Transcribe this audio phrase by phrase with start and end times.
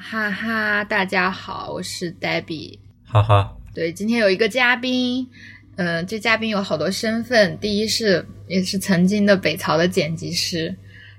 [0.00, 2.78] 哈哈，大家好，我是 Debbie。
[3.04, 5.28] 哈哈，对，今天有一个嘉宾，
[5.76, 10.74] 嗯、这嘉宾有好多身份，第一是也是曾经的北曹的剪辑师，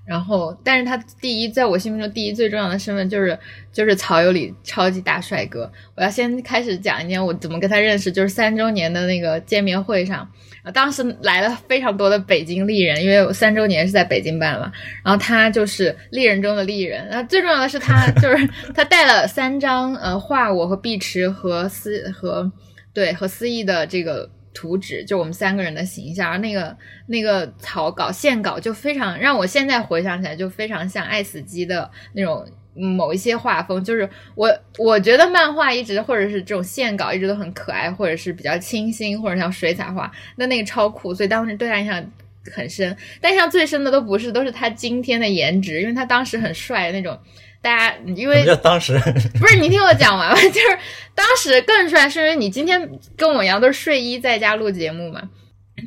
[0.09, 3.37] 然后，但是他第一，在我心目中第一最重要的身份就是
[3.71, 5.71] 就是曹有里超级大帅哥。
[5.95, 10.27] 我要先开始讲一件我怎么跟他认识，就是三周年的那个见面会上，
[10.63, 14.71] 啊，当时来了非常多的北京丽人，因为我三周年是在北京办嘛，
[15.05, 22.51] 然后他就是丽人中的丽人，那最重要的是他 就是他带了三张呃画我和碧池和思和
[22.95, 26.75] 对和思意的这个图纸，就我们三个人的形象，而那个
[27.07, 32.45] 那个草稿线稿就非常让我现在回想起来就非常像爱死机的那种。
[32.75, 42.11] 某一些画风，就是我我觉得漫画一直或者是这种线稿一直都很可爱，或者是比较清新，或者像水彩画，那那个超酷，所以当时对他印象
[42.53, 42.95] 很深。
[43.19, 47.19] 但印象最深的都不是，都是他今天的颜值，因为他当时很帅那种。
[47.61, 48.97] 大家因为叫当时？
[49.39, 50.79] 不是你听我讲完吧，就是
[51.13, 55.21] 当时更帅，是因为你今天跟我一样都是睡衣在家录节目嘛，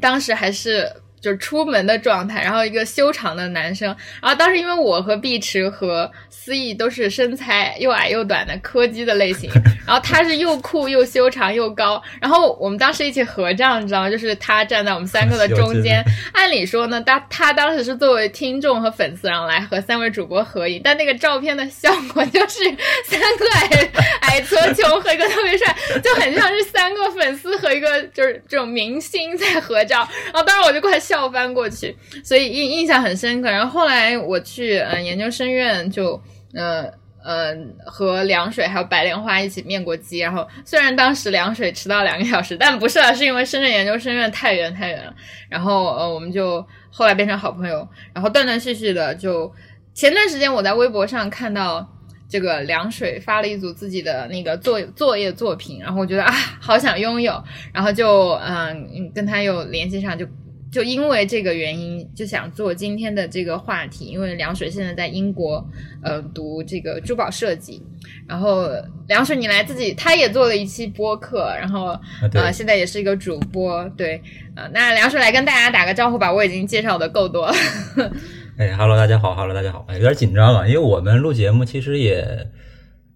[0.01, 0.91] 当时还是。
[1.23, 9.49] 就是出门的状态，然后一个修长的男生，然后当时因为我和碧池和思义都是身材又矮又短的柯基的类型，
[9.87, 14.11] 然后他是又酷又修长又高，然后我们当时一起合照，你知道吗？
[14.11, 16.05] 就是他站在我们三个的 中间。
[16.33, 22.59] 按理说呢，他他当时是作为听众和粉丝，然后来和三位主播合影，但那个照片的效果就是
[23.07, 23.91] 三个矮
[24.23, 31.12] 矮矬穷和一个特别帅，就很像是三个粉丝和一个就是这种明星在合照，然后当时我就快笑。
[31.13, 33.51] 笑翻过去，所以印印象很深刻。
[33.51, 36.19] 然后后来我去嗯、研究生院就，
[36.55, 36.85] 呃
[37.23, 40.21] 呃和凉水还有白莲花一起面过基。
[40.21, 45.15] 然后虽然当时凉水迟到两个小时，但不是啊，是因为深圳研究生院太远太远了。
[45.51, 49.53] 然后呃我们就后来变成好朋友，然后断断续续的就
[49.93, 51.87] 前段时间我在微博上看到。
[52.33, 60.27] 这个凉水发了一组自己的那个作作业作品，然后我觉得啊，好想拥有，然后就嗯跟他又联系上，就
[60.73, 64.07] 就因为这个原因，就想做今天的这个话题。
[64.07, 65.63] 因为凉水现在在英国
[66.03, 67.83] 呃读这个珠宝设计，
[68.27, 68.71] 然后
[69.07, 71.95] 凉水你来自己，他也做了一期播客，然后
[72.33, 74.23] 呃现在也是一个主播，对，
[74.57, 77.55] 呃那凉水来跟大家打个招呼吧，我已经介绍的够多了。
[78.57, 82.49] 哎哈喽，大家好哈喽，大家好，哎，有点紧张啊，因为我们录节目其实也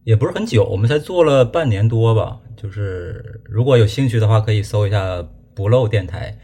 [0.04, 2.38] 也不是很久，我们才做了半年多吧。
[2.54, 6.36] 就是如果有兴趣的话，可以搜一下不漏电台，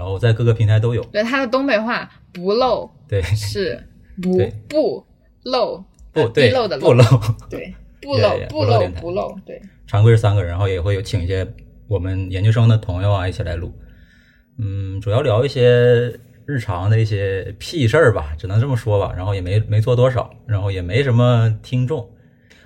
[0.00, 1.04] 然后在各个平台都有。
[1.12, 3.78] 对，它的东北话不漏，对，是
[4.22, 5.04] 不不
[5.42, 7.04] 漏，不对漏的不漏，
[7.50, 9.60] 对，不漏不 漏不漏，对。
[9.86, 11.46] 常规是三个人，然后也会有请一些
[11.86, 13.70] 我们研究生的朋友啊一起来录。
[14.58, 16.18] 嗯，主要聊一些。
[16.46, 19.14] 日常的一些屁事儿吧，只能这么说吧。
[19.16, 22.10] 然后也没没做多少，然后也没什么听众。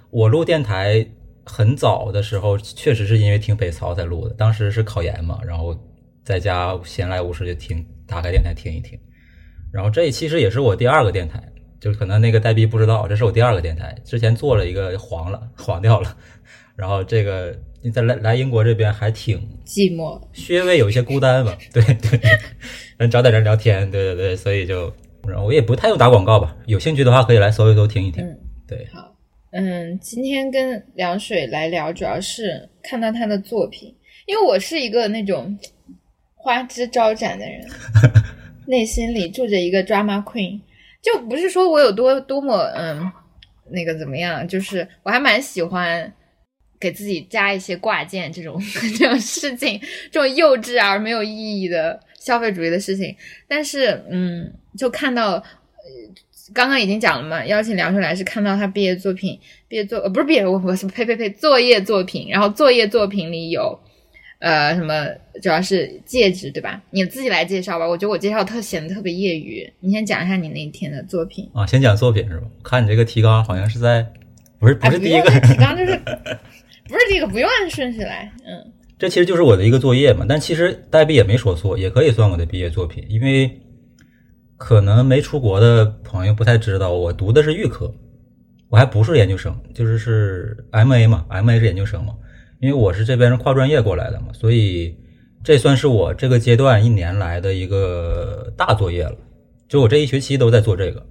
[0.08, 1.06] 我录电台
[1.44, 4.34] 很早的时候，确实是因为听北曹才录的。
[4.36, 5.78] 当时是考研嘛，然后
[6.24, 8.98] 在家闲来无事就听，打开电台听一听。
[9.72, 11.42] 然后这其实也是我第二个电台，
[11.80, 13.94] 就是可能那个呆逼不知道，这是我第二个电台。
[14.04, 16.16] 之前做了一个黄了，黄掉了。
[16.76, 21.56] 然后这个你在来来英国这边还挺寂寞，稍微有一些孤单吧。
[21.72, 22.20] 对 对。
[22.98, 24.92] 能找点人聊天，对对对，所以就
[25.44, 26.56] 我也不太用打广告吧。
[26.66, 28.24] 有兴趣的话，可以来搜一搜听一听。
[28.24, 29.12] 嗯，对，好，
[29.50, 33.92] 嗯，今天跟凉水来聊，主要是看到他的作品，
[34.26, 35.58] 因为我是一个那种
[36.44, 37.66] 花枝招展的人，
[38.68, 40.60] 内心里住着一个 drama queen，
[41.02, 43.10] 就不是说我有多多么嗯
[43.70, 46.12] 那个怎么样，就是我还蛮喜欢
[46.78, 48.60] 给自己加一些挂件这种
[48.98, 51.98] 这种事情，这种幼稚而没有意义的。
[52.20, 53.14] 消费主义的事情，
[53.46, 55.42] 但是嗯，就看到，呃，
[56.54, 59.38] 刚刚已经讲了嘛，邀请梁水来是看到他毕业作品，
[59.68, 63.78] 毕业作呃不是毕业，我我呸呸呸，作业作品，然后作业作品里有，
[64.44, 65.06] 呃什么，
[65.40, 66.82] 主要是戒指对吧？
[66.90, 72.46] 你自己来介绍吧，我觉得我介绍特显得特别业余，你先讲一下你那天的作品啊，先讲作品是吧？
[72.62, 74.06] 看你这个提纲好像是在，
[74.58, 78.72] 不是 不是第一个提纲就是，不是第一个不用按顺序来，嗯。
[78.98, 83.50] 这其实就是我的一个作业嘛，但其实代毕也没说错，也可以算我的毕业作品，因为
[84.56, 87.92] 可能没出国的朋友不太知道，我读的是预科，
[88.68, 92.14] 我还不是研究生，就是是 M A 嘛，M A 是研究生嘛，
[92.60, 94.96] 因为我是这边是跨专业过来的嘛，所以
[95.42, 99.16] 这算是我这个阶段一年来的一个大作业了，
[99.68, 101.06] 就我这一学期都在做这个，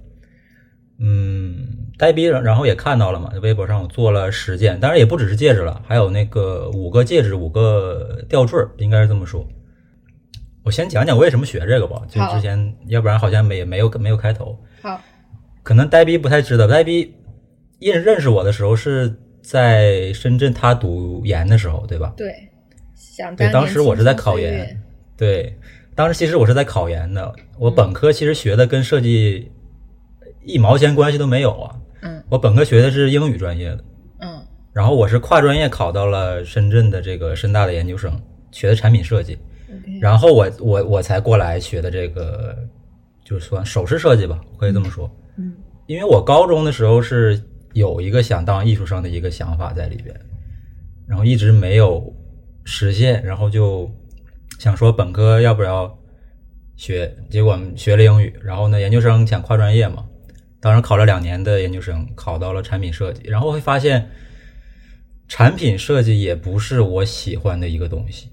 [0.98, 1.80] 嗯。
[1.96, 9.46] 呆逼，然后也看到了嘛，微博上我做了十件，当然也不只是戒指了，还有那个五个戒指，五个吊坠，应该是这么说。
[10.64, 14.58] 我先讲讲为什么学这个吧，就之前要不然好像没没有没有开头。
[14.82, 15.00] 好，
[15.62, 17.14] 可能呆逼不太知道，呆逼
[17.78, 19.14] 认认识我的时候是
[19.44, 22.14] 在深圳，他读研的时候，对吧？
[22.16, 22.34] 对，
[22.94, 24.82] 想对，当时我是在考研，
[25.18, 25.54] 对，
[25.94, 29.52] 当时其实我是在考研的，我本科其实学的跟设计
[30.44, 31.76] 一毛钱关系都没有啊。
[32.00, 33.84] 嗯我本科学的是英语专业的，
[34.20, 34.42] 嗯
[34.72, 38.18] 然后我是跨专业考到了深圳的这个深大的研究生，
[38.50, 39.38] 学的产品设计，
[40.00, 42.56] 然后我我我才过来学的这个，
[43.24, 45.10] 就是算首饰设计吧，可以这么说。
[45.36, 45.52] 嗯
[45.86, 47.38] 因为我高中的时候是
[47.74, 50.18] 有一个想当艺术生的一个想法在里边，
[51.06, 52.12] 然后一直没有
[52.64, 53.90] 实现，然后就
[54.58, 55.98] 想说本科要不要
[56.76, 60.04] 学，结果学了英语，然后呢研究生想跨专业嘛，
[60.60, 64.08] 当时考了两年的研究生，考到了产品设计，然后会发现
[65.28, 68.30] 产品设计也不是我喜欢的一个东西，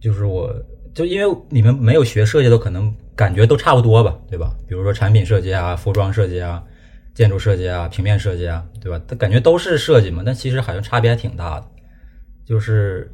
[0.00, 0.52] 就是我
[0.94, 4.54] 就因为你们没有学设计的，可能感觉都差不多吧，对吧？
[4.66, 6.62] 比如说产品设计啊、服装设计啊、
[7.14, 9.00] 建筑设计啊、平面设计啊，对吧？
[9.06, 11.66] 它感觉都是设计嘛，但其实好像差别还挺大的。
[12.44, 13.08] 就是，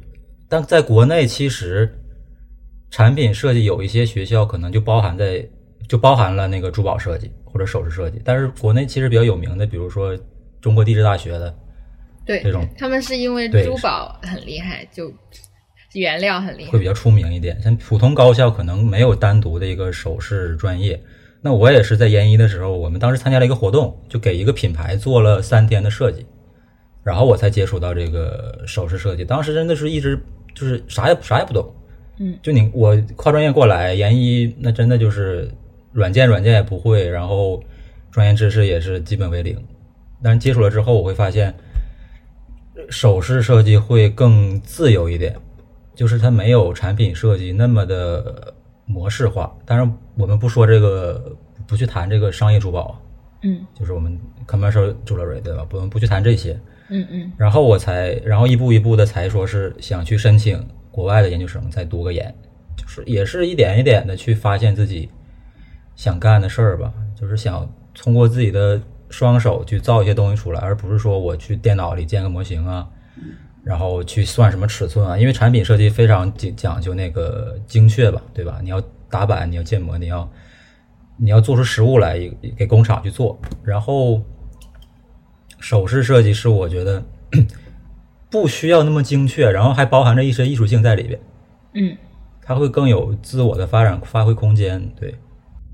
[0.49, 1.87] 但在国内其实
[2.89, 5.47] 产品设计有一些学校可能就包含在
[5.87, 10.17] 就包含了那个珠宝设计或者首饰设计，但是国内其实比较有名的，比如说
[10.59, 11.55] 中国地质大学的，
[12.25, 15.13] 对，这种他们是因为珠宝很厉害，就
[15.93, 17.61] 原料很厉害会，比较出名一点。
[17.61, 20.99] 像普通高校可能没有单独的一个首饰专业。
[21.41, 26.25] 那我也是在研一的时候，我们当时参加了一个活动，就给一个品牌做了三天的设计，
[27.03, 29.25] 然后我才接触到这个首饰设计。
[29.25, 30.19] 当时真的是一直
[30.53, 31.73] 就是啥也啥也不懂，
[32.19, 35.49] 嗯，就你我跨专业过来，研一那真的就是
[35.91, 37.63] 软件软件也不会，然后
[38.11, 39.57] 专业知识也是基本为零。
[40.21, 41.51] 但是接触了之后，我会发现
[42.89, 45.35] 首饰设计会更自由一点，
[45.95, 48.53] 就是它没有产品设计那么的
[48.91, 49.51] 模式化。
[49.65, 51.35] 当然，我们不说这个，
[51.65, 52.99] 不去谈这个商业珠宝，
[53.43, 55.65] 嗯就是我们 commercial jewelry 对吧？
[55.71, 56.59] 我们不去谈这些。
[56.89, 60.61] 嗯嗯然后我才，然后一步一步的才说是想去申请
[60.91, 62.35] 国外的研究生，再读个研，
[62.75, 65.09] 就是也是一点一点的去发现自己
[65.95, 72.85] 想干的事儿吧，就是想通过自己的双手去造一些东西出来，而不是说我去电脑里建个模型啊，
[73.63, 78.59] 然后去算什么尺寸啊，因为产品设计非常讲讲究那个精确吧，对吧？
[78.63, 80.31] 你要打板，你要建模，你要
[81.17, 82.19] 你要做出实物来
[82.57, 84.21] 给工厂去做，然后。
[85.63, 87.03] 首饰设计是我觉得
[88.31, 91.19] 不需要那么精确，然后还包含着一些艺术性在里边，
[91.75, 91.95] 嗯
[92.41, 94.83] 它会更有自我的发展发挥空间。
[94.99, 95.13] 对，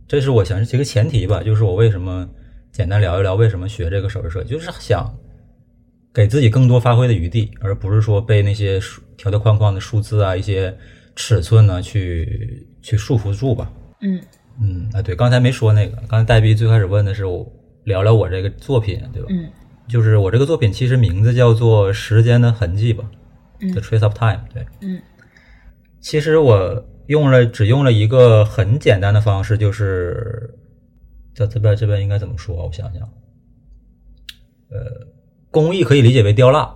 [0.06, 2.28] 这是我想是一个前提吧，就是我为什么
[2.69, 5.10] 简单聊一聊为什么学这个首饰设计，就是想
[6.17, 8.79] 给自己更多发挥的余地，而不是说被那些
[9.17, 10.75] 条条框框的数字啊、一些
[11.15, 13.71] 尺寸呢去去束缚住吧。
[14.01, 14.19] 嗯
[14.59, 17.47] 嗯，啊，对，刚才没说那个，刚才戴逼最开始问的是我
[17.83, 19.27] 聊聊我这个作品，对吧？
[19.29, 19.47] 嗯
[19.87, 23.07] 就是我这个作品其实名字叫做《时间的痕迹》吧，
[23.61, 24.43] 嗯 The Trace of Time》。
[24.53, 24.99] 对，嗯
[26.01, 30.51] 其实我用了只用了一个很简单的方式，就是
[31.35, 32.65] 在这边这边应该怎么说啊？
[32.65, 33.01] 我想想，
[34.71, 35.07] 呃，
[35.62, 36.75] 工艺可以理解为雕蜡，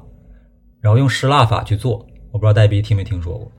[0.79, 2.05] 然后用湿蜡法去做。
[2.31, 3.51] 我不知道戴比听没听说过，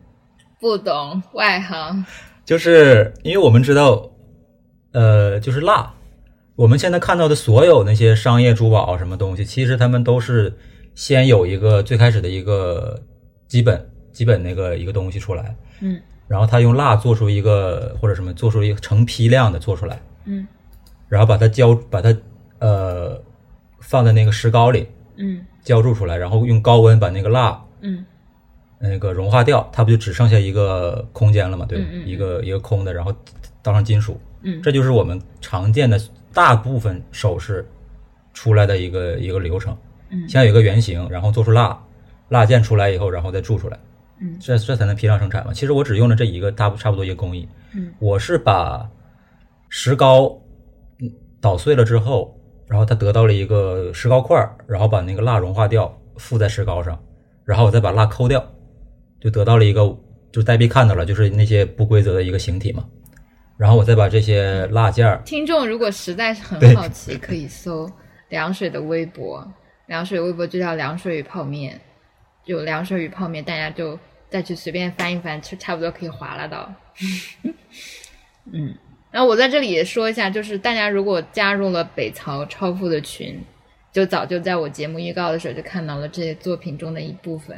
[0.59, 2.05] 不懂外行，
[2.45, 4.11] 就是因为我们知道，
[4.93, 5.93] 呃，就是蜡，
[6.57, 10.57] 我们现在看到的所有那些商业珠宝什么东西，其实他们都是
[10.95, 12.99] 先有一个最开始的一个
[13.47, 16.01] 基本基本那个一个东西出来，嗯。
[16.29, 20.47] 然后他用蜡做出一个或者什么做出一个成批量的做出来，嗯。
[21.09, 22.17] 然后把它浇把它
[22.59, 23.21] 呃
[23.81, 25.45] 放在那个石膏里嗯。
[25.63, 28.05] 浇铸出来，然后用高温把那个蜡嗯。
[28.79, 31.65] 那个融化掉，它不就只剩下一个空间了嘛？
[31.65, 32.09] 对吧，嗯嗯嗯。
[32.09, 33.15] 一个一个空的，然后
[33.63, 34.61] 倒上金属，嗯。
[34.61, 36.01] 这就是我们常见的
[36.33, 37.65] 大部分首饰
[38.35, 39.77] 出来的一个一个流程。
[40.11, 40.29] 嗯。
[40.29, 41.79] 先有一个原型，然后做出蜡，
[42.29, 43.79] 蜡件出来以后，然后再铸出来，
[44.19, 44.37] 嗯。
[44.41, 45.53] 这这才能批量生产嘛。
[45.53, 47.93] 其实我只用了这一个大差不多一个工艺，嗯。
[48.01, 48.91] 我是把
[49.69, 50.37] 石膏
[50.99, 51.09] 嗯
[51.41, 52.37] 捣碎了之后，
[52.73, 56.99] 然后他得到了一个石膏块儿，然后把那个蜡融化掉，附在石膏上，
[57.45, 58.43] 然后我再把蜡抠掉，
[59.21, 59.83] 就得到了一个，
[60.33, 62.83] 就是戴碧看到了，就是那些不规则的一个形体嘛。
[63.59, 67.87] 然后我再把这些蜡件儿，听众如果实在是很好奇，可以搜
[68.31, 69.47] 凉水的微博，
[69.89, 71.79] 凉水微博就叫凉水与泡面，
[72.47, 73.99] 有凉水与泡面，大家就
[74.31, 76.73] 再去随便翻一翻，就差不多可以划拉到。
[78.51, 78.75] 嗯，
[79.13, 83.39] 然后我在这里也说一下，就是大家如果加入了北曹超富的群，
[83.93, 87.57] 就早就在我节目预告的时候就看到了这些作品中的一部分，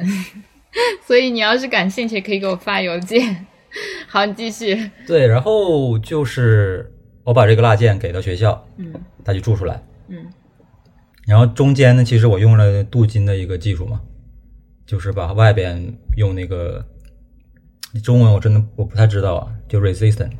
[1.07, 3.47] 所以你要是感兴趣，可以给我发邮件。
[4.07, 4.91] 好，你继续。
[5.07, 6.93] 对，然后就是
[7.23, 8.93] 我把这个蜡件给到学校，嗯。
[9.25, 10.27] 他就铸出来，嗯。
[11.27, 14.03] 然后中间呢，其实我用了镀金的一个技术嘛，
[14.85, 16.85] 就是把外边用那个
[18.03, 20.33] 中文我真的我不太知道啊，就 resistant，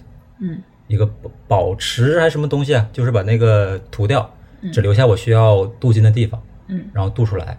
[0.43, 4.29] 嗯一个保保持还是什么东西啊，就是把那个涂掉，
[4.61, 7.59] 嗯只留下我需要镀金的地方，嗯然后镀出来。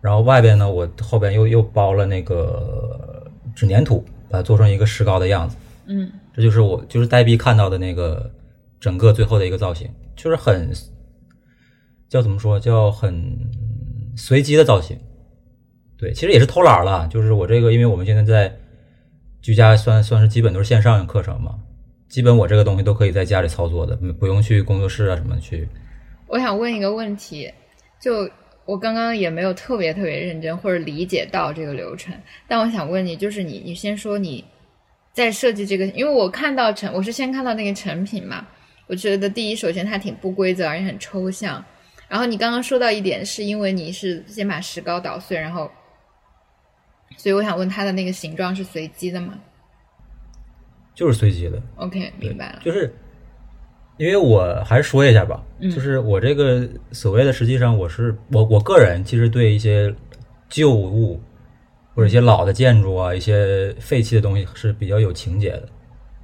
[0.00, 5.56] 然后外边呢，我后边又又包了那个纸粘土，把它做成一个石膏的样子。
[5.86, 8.30] 嗯这就是我就是呆逼看到的那个
[8.80, 10.72] 整个最后的一个造型，就是很
[12.08, 13.38] 叫怎么说叫很
[14.16, 14.98] 随机的造型。
[15.96, 18.56] 对，其实也是偷懒了，就是我这个，因为我们现在在
[19.40, 21.54] 居家算算是基本都是线上课程嘛，
[22.12, 25.66] 基本我这个东西都可以在家里操作的，不用去工作室啊什么去。
[26.26, 27.50] 我想问一个问题，
[27.98, 28.28] 就
[28.66, 32.14] 我刚刚也没有特别特别认真或者理解到这个流程，
[32.46, 34.44] 但我想问你，就是你你先说你
[35.14, 38.46] 在设计这个，因为我看到成我是先看到那个成品嘛，
[38.88, 41.64] 我觉得第一首先它挺不规则，而且很抽象。
[42.08, 45.70] 然后你刚刚说到一点，是因为你是先把石膏捣碎，然后，
[47.16, 49.40] 所以我想问它的那个形状是随机的吗
[50.94, 52.60] 就是随机的，？OK，明白了。
[52.62, 52.94] 就是
[53.98, 59.94] 因为我还是说一下吧，嗯就是我这个所谓的，实际上我是我我个人其实对一些
[60.48, 61.20] 旧物
[61.94, 65.68] 或者一些老的建筑啊，一些废弃的东西是比较有情节的。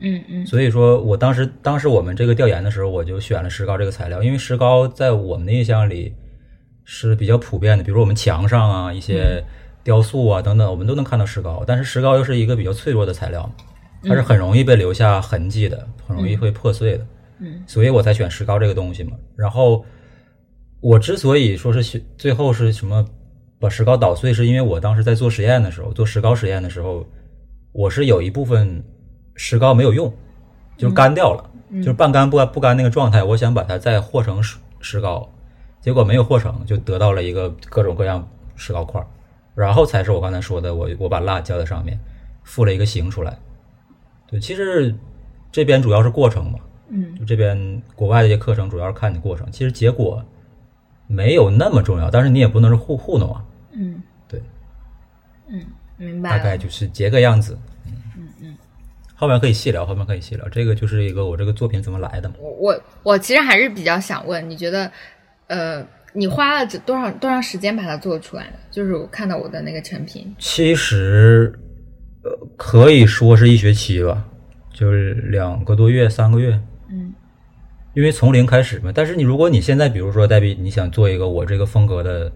[0.00, 6.14] 嗯嗯所以说我当时当时我们这个调研的时候，我就选了石膏这个材料，因为石膏在我们的印象里
[6.84, 9.42] 是比较普遍的，比如说我们墙上啊一些
[9.82, 11.64] 雕塑啊等等，我们都能看到石膏。
[11.66, 13.50] 但是石膏又是一个比较脆弱的材料，
[14.02, 17.06] 它是很容易被留下痕迹的，很容易会破碎的。
[17.40, 19.12] 嗯所以我才选石膏这个东西嘛。
[19.36, 19.84] 然后
[20.80, 23.04] 我之所以说是选最后是什么
[23.60, 27.04] 把石膏捣碎，是因为我当时在做实验的时候，做石膏实验的时候，
[27.72, 28.82] 我是有一部分
[29.34, 30.12] 石膏没有用，
[30.76, 35.28] 就是干掉了，就是半干不干不干那个状态，我想把它再和成石石膏，
[35.80, 39.06] 结果没有和成，就得到了一个各种各样石膏块儿，
[39.54, 41.98] 然后才是我刚才说的，我我把蜡浇在上面，
[42.42, 43.36] 复了一个形出来。
[44.30, 44.94] 对，其实
[45.50, 46.58] 这边主要是过程嘛，
[46.90, 50.22] 嗯就这边国外的一些课程主要是看你过程，其实结果
[51.06, 53.44] 没有那么重要，但是你也不能是糊糊弄啊。
[53.72, 54.42] 嗯对，
[55.48, 55.64] 嗯，
[55.96, 56.44] 明白大。
[56.44, 57.58] 概就是结个样子。
[57.86, 58.56] 嗯嗯，
[59.14, 60.46] 后面可以细聊，后面可以细聊。
[60.50, 62.34] 这个就是一个我这个作品怎么来的嘛。
[62.38, 64.90] 我我我其实还是比较想问，你觉得，
[65.46, 68.58] 呃，你花了这多少多长时间把它做出来的？
[68.70, 71.58] 就是我看到我的那个成品，其实
[72.22, 74.24] 呃可以说是一学期吧，
[74.72, 76.60] 就是两个多月、三个月。
[76.88, 77.12] 嗯。
[77.94, 78.92] 因为从零开始嘛。
[78.94, 82.30] 但是你如果你现在比如说代比，你想做一个我这个风格的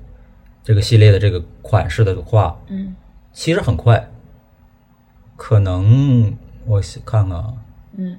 [0.63, 2.95] 这个系列的这个款式的话，嗯。
[3.33, 4.11] 其实很快，
[5.37, 6.37] 可能
[6.67, 7.55] 我看看啊，
[7.97, 8.19] 嗯。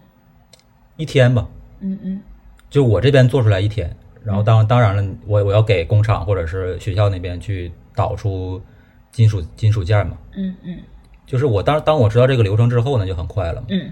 [0.97, 1.47] 一天吧，
[1.81, 2.21] 嗯嗯。
[2.69, 8.61] 就我这边做出来一天，然后当当然了，我我要给工厂或者是学校那边去导出
[9.11, 10.17] 金属金属件嘛。
[10.35, 10.77] 嗯嗯
[11.25, 13.67] 就是我当当我知道这个流程之后呢，就很快了嘛。
[13.69, 13.91] 嗯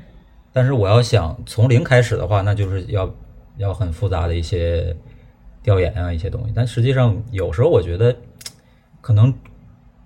[0.54, 3.10] 但是我要想从零开始的话，那就是要
[3.56, 4.94] 要很复杂的一些
[5.64, 6.52] 调研啊，一些东西。
[6.54, 8.14] 但实际上有时候我觉得，
[9.00, 9.34] 可能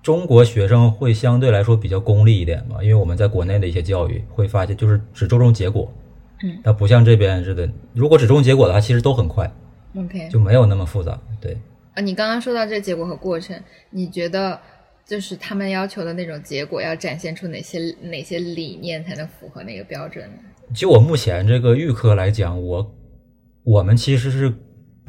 [0.03, 5.91] 中国学生会相对来说比较功利一点吧，因为我们在国内的一些教育会发现，就是只注重结果，
[6.43, 9.51] 嗯，它不像这边似的，如果只注重结果的话，其实都很快
[9.97, 10.29] ，，OK。
[10.29, 11.19] 就没有那么复杂。
[11.41, 11.57] 对，
[11.95, 14.59] 啊，你刚刚说到这结果和过程，你觉得
[15.07, 20.37] 就是他们要求的那种结果要展现出哪些哪些理念才能符合那个标准呢？
[20.73, 22.95] 就我目前这个预科来讲，我
[23.63, 24.51] 我们其实是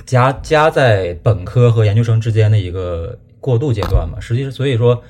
[0.05, 4.21] 夹夹在本科和研究生之间的一个过渡阶段嘛。
[4.21, 5.03] 实际上，所以说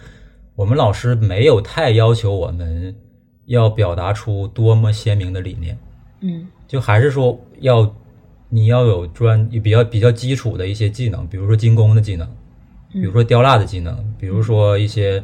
[0.55, 2.95] 我们老师没有太要求我们
[3.47, 5.77] 要表达出多么鲜明的理念，
[6.21, 7.93] 嗯就还是说要
[8.49, 12.29] 你要有专比较比较基础的一些技能，比如说精工的技能，
[12.97, 15.23] 比如说雕蜡的技能，比如说一些。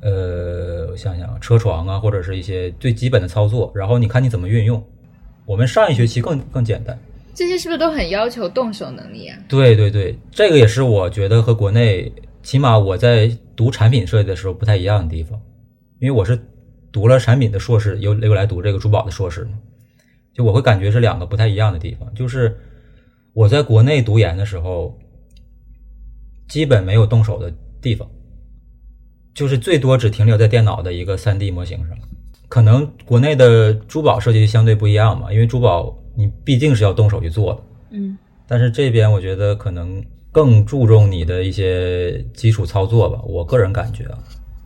[0.00, 4.80] 呃，我想想啊，车床啊，或者是一些最基本的操作，然后你看你怎么运用。
[5.44, 6.96] 我们上一学期更更简单，
[7.34, 9.36] 这些是不是都很要求动手能力啊？
[9.48, 12.12] 对对对，这个也是我觉得和国内，
[12.44, 15.36] 起码我在读产品设计的时候不太一样的地方，
[15.98, 16.38] 因为我是
[16.92, 19.58] 读了产品的硕士，又又来读这个珠宝的硕士嘛，
[20.32, 22.08] 就我会感觉是两个不太一样的地方。
[22.14, 22.56] 就是
[23.32, 24.96] 我在国内读研的时候，
[26.48, 28.08] 基本没有动手的地方，
[29.34, 31.96] 就是最多只停留在电脑的一个 3D 模型上。
[32.48, 37.62] 可能国内的珠宝设计相对不一样嘛，因为珠宝你毕竟是要动手去做的。
[37.90, 40.02] 嗯但是这边我觉得可能
[40.32, 44.18] 更注重你的一些基础操作吧，我个人感觉啊，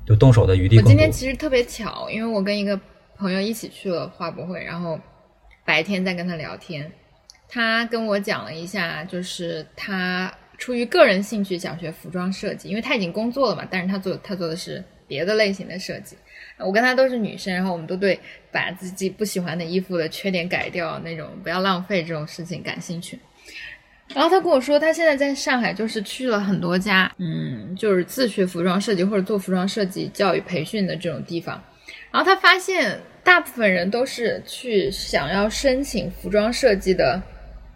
[0.06, 1.10] 就动手的余地我今天。
[1.10, 2.78] 其实特别巧，因为我跟一个
[3.16, 4.96] 朋友一起去了画博会，然后
[5.64, 6.88] 白天在跟他聊天，
[7.48, 16.16] 他跟我讲了一下，就是他出于个人兴趣想学服装设计，因为他已经工作了嘛，但是他做他做的是别的类型的设计。
[16.58, 18.18] 我跟他都是女生，然后我们都对
[18.52, 23.18] 把自己不喜欢的衣服的缺点改掉那种不要浪费这种事情感兴趣。
[24.14, 31.60] 然后他跟我说，他现在在上海就是去了很多家，嗯，就是自学服装设计或者做服装设计教育培训的这种地方。
[32.12, 37.20] 然后他发现，大部分人都是去想要申请服装设计的。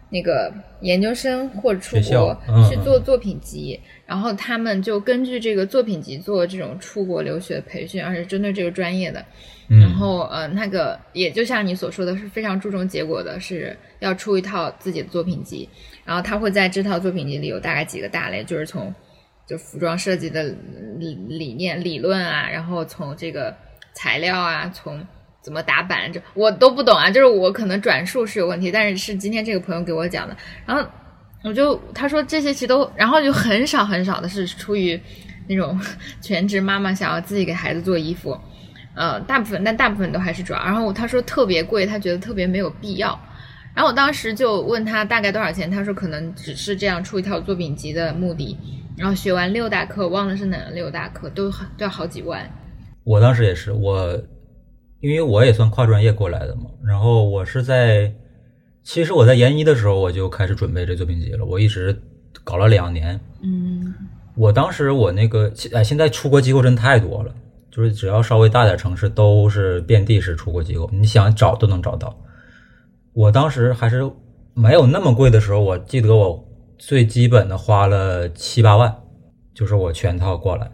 [0.09, 2.37] 那个研究生或者出国
[2.69, 9.23] 去做作品集，然后他们就根据这个作品集做这种出国留学培训，而且针对这个专业的。
[9.67, 15.67] 然后呃，那个也就像你所说的是非常注重结果的，是要出一套自己的作品集。
[16.05, 18.93] 然后他会在这套作品集里有大概几个大类，就是从
[19.45, 20.43] 就服装设计的
[20.97, 23.53] 理理念理论啊，然后从这个
[23.93, 25.05] 材料啊，从。
[25.47, 26.11] 怎么打板？
[26.11, 27.09] 这我都不懂啊！
[27.09, 30.35] 就是我可能转述是有问题，但是是今天这个朋友给我讲的。
[30.65, 30.85] 然后
[31.41, 34.99] 我就他说这些其实都，然后就很少很少的是出于
[35.47, 35.79] 那种
[36.19, 38.37] 全职妈妈想要自己给孩子做衣服，
[38.93, 40.61] 呃，大部分但大部分都还是主要。
[40.61, 43.17] 然后他说特别贵，他觉得特别没有必要。
[43.73, 48.57] 然后我当时就问他大概多少钱，他说可能只是这样出一套作品集的目的。
[48.97, 52.51] 然后学完六大课，忘了是哪六大课，都都要好几万。
[53.05, 54.19] 我当时也是我。
[54.99, 58.11] 因为我也算跨专业过来的嘛，然后我是在，
[58.83, 61.95] 其实我在研一的时候我就开始准备这作品集了，我一直
[62.43, 63.19] 搞了两年。
[63.43, 63.93] 嗯，
[64.35, 67.31] 我当时我那个，哎，现在出国机构真太多了，
[67.69, 72.15] 就是只要稍微大点城市都是遍地是出国机构，你想找都能找到。
[73.13, 74.09] 我当时还是
[74.53, 76.43] 没有那么贵的时候，我记得我
[76.79, 78.95] 最基本的花了七八万，
[79.53, 80.71] 就是我全套过来，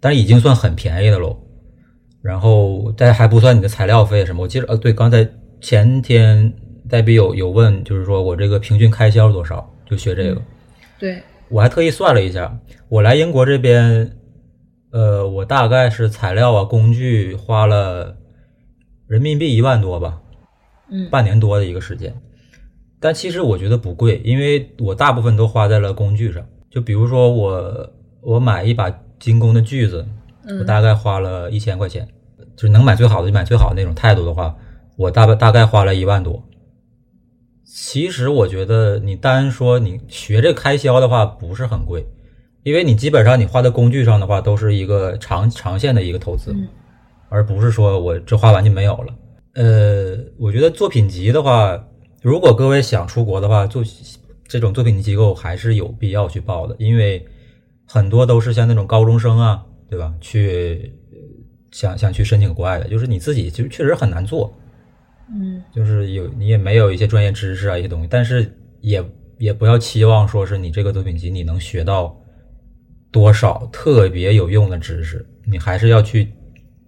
[0.00, 1.36] 但已经算很便宜的喽。
[2.20, 5.26] 然后但还不算你的材料费什么，我记得呃对，刚才
[5.60, 6.52] 前天
[6.88, 10.42] 戴比有有问，就是说我这个平均开销多少，就学这个。
[10.98, 12.58] 对，我还特意算了一下，
[12.88, 14.10] 我来英国这边，
[14.90, 18.16] 呃，我大概是材料啊工具花了
[19.06, 20.20] 人民币一万多吧，
[20.90, 22.12] 嗯，半年多的一个时间。
[23.00, 30.04] 但其实我觉得不贵，因为我大部分都花在了工具上，就比如说我我买一把精工的锯子。
[30.58, 32.08] 我大概花了一千块钱，
[32.56, 34.54] 就是能买最好的就买最好的那种态度的话，
[34.96, 36.42] 我大概大概花了一万多。
[37.64, 42.02] 其实我觉得你单说你学这开销的话不是很贵，
[42.62, 46.56] 因为你基本上你花在工具上的话都是一个长长线的一个投资，
[47.28, 49.14] 而不是说我这花完就没有了。
[49.54, 51.78] 呃，我觉得作品集的话，
[52.22, 53.84] 如果各位想出国的话，做
[54.46, 57.24] 这种作品集机构还是有必要去报的，因为
[57.86, 59.62] 很多都是像那种高中生啊。
[59.88, 60.14] 对吧？
[60.20, 60.92] 去
[61.70, 64.52] 想想去申请国外的，就是你自己就确实很难做，
[65.30, 69.04] 嗯，就是有你也没有一些专业知识啊一些东西，但是也
[69.38, 72.18] 也不要期望说是你这个作品集你能学到
[73.10, 76.28] 多少特别有用的知识，你还是要去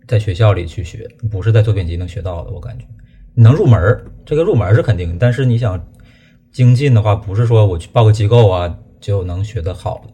[0.07, 2.51] 在学校里去学，不是在作品集能学到的。
[2.51, 2.85] 我感觉
[3.35, 5.83] 能入门儿，这个入门是肯定，但是你想
[6.53, 10.13] 精进的话，不是说我去报个机构啊就能学得好的。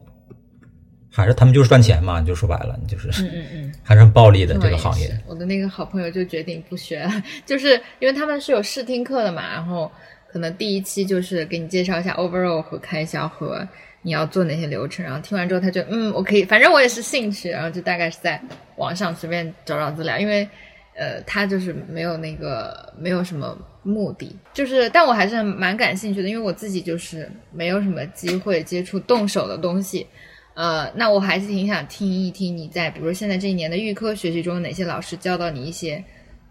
[1.17, 5.19] 还是他们就是赚钱嘛，就说白了，就是嗯嗯嗯，还是很暴利的这个行业。
[5.27, 7.11] 我的那个好朋友就决定不学了，
[7.47, 9.91] 就是因为他们是有试听课的嘛，然后
[10.31, 13.67] 可能第一期就是给你介绍一下 overall 和开销和
[14.03, 18.39] 你要做哪些流程，然后听完之后他就嗯，我可以，反正我也是兴趣，然后就大概是在
[18.77, 20.47] 网上随便找找资料，因为
[20.95, 30.07] 呃他就是没有那个没有什么目的，就是但我还是蛮感兴趣的，因为我自己就是没有什么机会接触动手的东西。
[30.57, 36.03] 呃，那我还是挺想听一听你在，比如说现在这一年的预科学习中，哪些老师教到你一些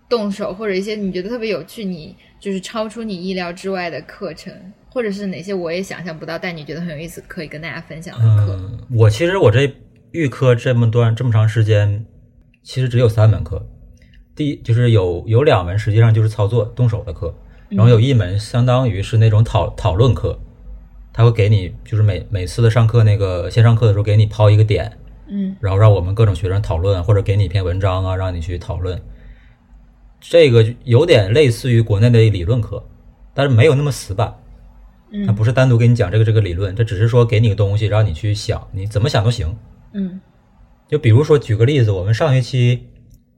[0.07, 4.53] 动手或者一些你觉得特别有趣，你就是超出你意料之外的课程，
[4.89, 8.79] 或者是哪些我也想象不到，但你觉得很有意思，可以跟大家分享的课。
[8.91, 9.73] 我其实我这
[10.11, 12.05] 预科这么段这么长时间，
[12.61, 13.67] 其实只有三门课，
[14.35, 17.33] 第一就是有有两门实际上就是操作动手的课，
[17.69, 20.39] 然后有一门相当于是那种讨讨论课。
[21.17, 24.91] 他会给你，就是每每次的上课那个线上课的时候，给你抛一个点，
[25.29, 29.01] 嗯，然后让我们各种学生讨论，或者给你一篇文章啊，让你去讨论。
[30.19, 32.83] 这个有点类似于国内的理论课，
[33.33, 34.35] 但是没有那么死板。
[35.11, 39.55] 嗯，他不是单独给你讲这个这个理论，这只是说给你个东西，让你去想，你怎么想都行。
[39.93, 40.19] 嗯，
[40.89, 42.89] 就比如说举个例子，我们上学期，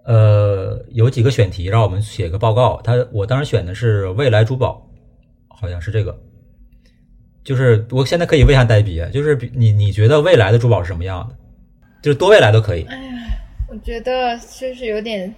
[0.04, 4.90] 呃，有几个选题让我们写个报告，他我当时选的是未来珠宝，
[5.48, 6.18] 好像是这个。
[7.48, 11.36] 就是我现在可以问一下黛比，就是你你觉得未来的珠宝是什么样的？
[12.02, 12.82] 就是多未来都可以。
[12.90, 13.12] 哎呀，
[13.70, 15.34] 我觉得就是有点。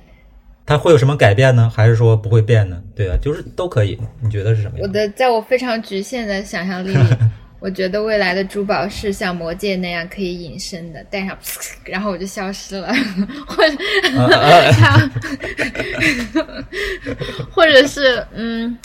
[0.65, 1.72] 它会有什么改变呢？
[1.72, 2.82] 还是说不会变呢？
[2.95, 3.95] 对啊，就是都可以。
[4.22, 4.88] 你觉得是什么样？
[4.88, 7.00] 我的在我非常局限的想象力里，
[7.62, 11.38] 我觉得未来的珠宝是像魔戒那样可以隐身的，戴上，
[11.86, 12.91] 然后我就消失了，
[13.45, 13.78] 或者，
[17.54, 18.76] 或者是嗯，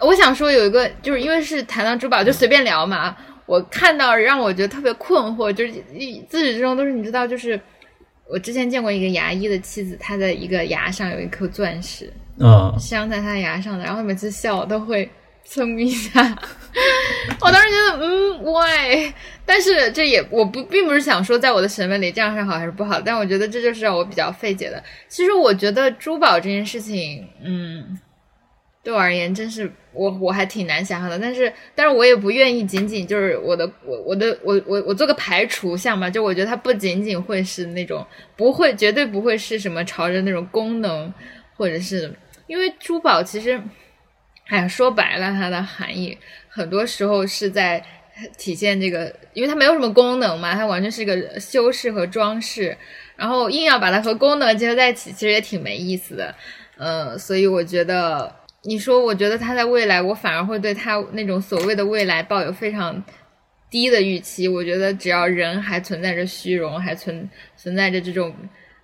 [0.00, 3.16] 我想说有一个，就是因为是谈到珠宝就随便聊嘛。
[3.46, 5.72] 我看到让我觉得特别困惑，就是
[6.28, 7.60] 自始至终都是你知道，就是
[8.28, 15.08] 我之前见过一个牙医的妻子，她的一个牙上有一颗钻石，嗯，镶在她牙上的，然后每次笑我都会
[15.44, 16.10] 蹭一下。
[17.40, 19.12] 我当时觉得，嗯，why？
[19.44, 24.82] 但是这也我不并不是想说在我的审美里这样是好还是不好，但我觉得这就是让我比较费解的。
[25.08, 27.96] 其实我觉得珠宝这件事情，嗯。
[28.86, 41.12] 对我而言，真是我我还挺难想象的，但是但是我也不愿意仅仅就是我的我我的我我我做个排除项嘛，就我觉得它不仅仅会是那种不会绝对不会是什么朝着那种功能，
[41.56, 42.14] 或者是
[42.46, 43.60] 因为珠宝其实，
[44.46, 46.16] 哎呀说白了它的含义
[46.48, 47.84] 很多时候是在
[48.38, 52.78] 体现这个，因为它没有什么功能嘛，它完全是一个修饰和装饰，
[53.16, 56.32] 然后硬要把它和功能结合在一起，其实也挺没意思的，
[56.78, 58.45] 嗯，所以我觉得。
[58.68, 63.00] 你说，我觉得他在未来，我反而会对他那种所谓的未来抱有非常
[63.70, 64.48] 低的预期。
[64.48, 68.34] 我觉得只要人还存在着虚荣，还存存在着这种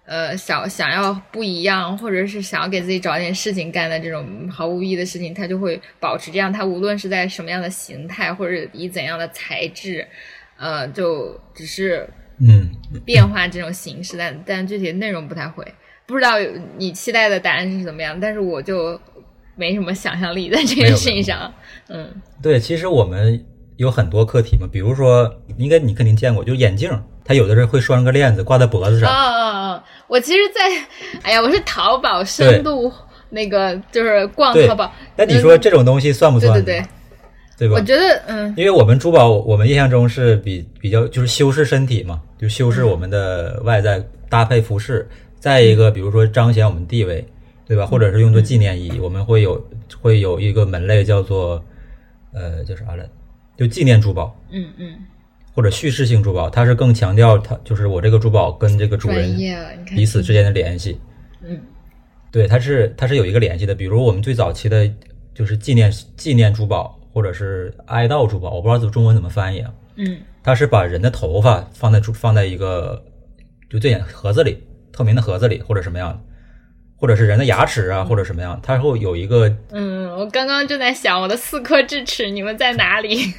[0.07, 6.53] 呃想想要不一样，或者是想要给自己找点事情干的这种毫无意义的事情，他就会保持这样。
[6.53, 10.07] 他无论是在什么样的形态，或者以怎样的材质，
[10.59, 12.71] 呃，就只是嗯
[13.05, 15.67] 变化这种形式，但但具体内容不太会。
[16.07, 16.35] 不知道
[16.77, 19.01] 你期待的答案是怎么样，但是我就。
[19.55, 21.53] 没什么想象力在这件事情上，
[21.89, 22.09] 嗯，
[22.43, 23.45] 对，其实我们
[23.77, 26.91] 有很多课题嘛，比如说，应该你肯定见过，就是眼镜，
[27.25, 29.11] 它有的人会拴个链子挂在脖子上。
[29.11, 29.85] 啊啊啊！
[30.09, 32.93] 我其实，在，哎呀，我是淘宝深度
[33.31, 34.93] 那个，就是逛淘宝。
[35.17, 36.53] 那你说这种东西算不算？
[36.53, 36.81] 对对
[37.59, 37.77] 对，对吧？
[37.77, 45.09] 我觉得，嗯，因为我们珠宝，我们印象中是比比较就是修饰身体嘛，就修饰我们的外在，搭配服饰。
[45.39, 47.27] 再一个，比如说彰显我们地位。
[47.73, 47.87] 对吧？
[47.87, 49.67] 或者是用作纪念意义，我们会有
[49.99, 51.65] 会有一个门类叫做，
[52.35, 53.09] 呃，叫啥来？
[53.57, 54.39] 就纪念珠宝。
[54.51, 54.95] 嗯嗯。
[55.55, 59.39] 或者叙事性珠宝，它是更强调它就是我这个珠宝跟这个主人
[59.87, 61.01] 彼此之间的联系。
[61.41, 61.59] 嗯。
[62.31, 63.75] 对，它是它是有一个联系的。
[63.75, 64.87] 比如我们最早期的，
[65.33, 69.73] 就是纪念纪念珠宝，或者是哀悼珠宝，我不知道中文怎么翻译啊。
[69.97, 70.19] 嗯。
[70.43, 73.03] 它是把人的头发放在放在一个
[73.71, 76.21] 就这样盒子里，透明的盒子里，或者什么样的。
[77.03, 79.53] 或者是人的牙齿啊，或者什么样，它会有一个。
[79.73, 83.35] 嗯，我刚刚正在想我的四颗智齿，你们在哪里？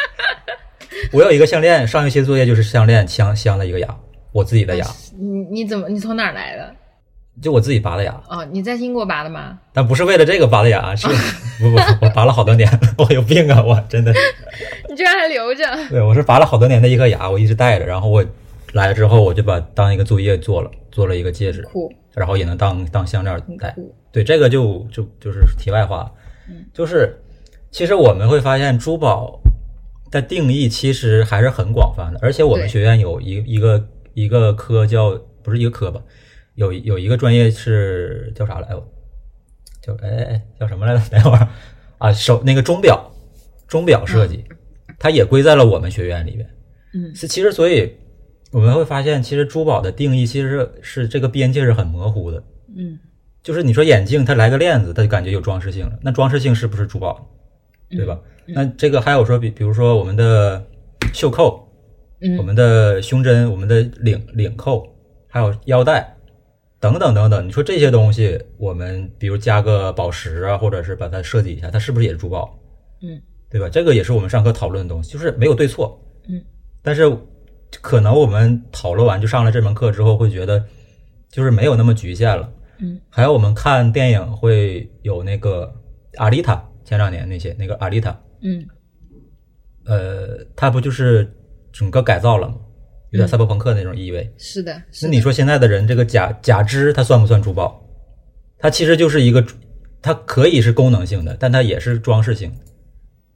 [1.10, 3.88] 我有一个项链，上一期作业就是项链镶镶了一个牙，
[4.32, 4.86] 我自己的牙。
[5.18, 6.74] 你你怎么你从哪儿来的？
[7.40, 8.12] 就我自己拔的牙。
[8.28, 9.58] 哦，你在英国拔的吗？
[9.72, 11.06] 但不是为了这个拔的牙，是
[11.58, 14.12] 不不，我拔了好多年， 我有病啊，我真的。
[14.90, 15.64] 你居然还留着？
[15.88, 18.22] 对，我是拔了好多年的一颗牙，我一直戴着，然后我
[18.74, 21.62] 来了之后，我就把当一个作业做了，做了一个戒指。
[21.62, 21.90] 酷。
[22.20, 23.74] 然后也能当当项链戴，
[24.12, 26.12] 对这个就就就是题外话，
[26.74, 27.18] 就是
[27.70, 29.40] 其实我们会发现珠宝
[30.10, 35.98] 的定义其实还是很广泛的，而且我们学院有一一个一个科叫不是一个科吧，
[36.56, 38.86] 有有一个专业是叫啥来着？
[39.80, 41.00] 叫哎哎叫什么来着？
[41.08, 41.48] 等会儿
[41.96, 43.10] 啊，手那个钟表
[43.66, 44.44] 钟表设计，
[44.98, 46.46] 它也归在了我们学院里面。
[46.92, 47.96] 嗯，是其实所以。
[48.52, 52.42] 我们会发现，其实珠宝的定义其实是这个边界是很模糊的。
[52.76, 52.98] 嗯，
[53.44, 55.96] 就是你说眼镜，它来个链子，它就感觉有装饰性了。
[56.02, 57.24] 那装饰性是不是珠宝？
[57.88, 58.20] 对吧？
[58.46, 60.64] 那这个还有说，比比如说我们的
[61.12, 61.68] 袖扣，
[62.38, 64.84] 我们的胸针，我们的领领扣，
[65.28, 66.16] 还有腰带
[66.80, 67.46] 等等等等。
[67.46, 72.58] 你说这些东西，我们比如加个宝石啊，或者是把它设计一下，它是不是也是珠宝？
[73.02, 73.68] 嗯，对吧？
[73.68, 76.04] 这个也是我们上课讨论的东西，就是没有对错。
[76.28, 76.42] 嗯，
[76.82, 77.16] 但是。
[77.80, 80.64] 可能我们讨论完就上了这门课之后，会觉得
[81.30, 82.52] 就是没有那么局限了。
[82.78, 85.72] 嗯，还有我们看电影会有那个
[86.16, 88.66] 阿丽塔，前两年那些那个阿丽塔，嗯，
[89.84, 91.30] 呃，它不就是
[91.72, 92.54] 整个改造了吗？
[93.10, 94.32] 有点赛博朋克那种意味。
[94.38, 94.80] 是的。
[95.02, 97.84] 那你说现在的人这个假假肢，它算不算珠宝？
[98.58, 99.44] 它其实就是一个，
[100.00, 102.52] 它可以是功能性的，但它也是装饰性。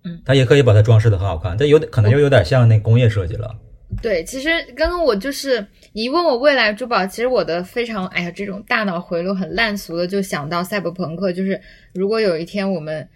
[0.04, 3.54] 嗯，它也可以把它装饰的很好看，但有点可能就有点像那工业设计了。
[4.02, 11.60] 对，其实刚刚我就是你问我未来珠宝，其实我的非常哎呀，这种大脑回路很烂俗的，就想到赛博朋克，就是
[11.94, 13.08] 如果有一天我们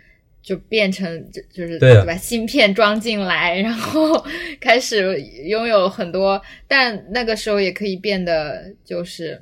[0.42, 4.24] 就变成就就是对吧，芯片装进来，然后
[4.60, 9.40] 开始拥有很多，但那个时候也可以变得就是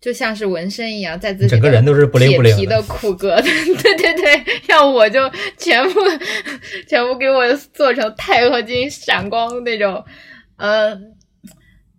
[0.00, 3.42] 就像是纹身一样，在自己整个人都是不灵不灵的骨骼的，
[3.82, 5.20] 对对对，要我就
[5.56, 6.00] 全部
[6.88, 10.04] 全部给我做成钛合金闪光那种，
[10.56, 10.94] 呃，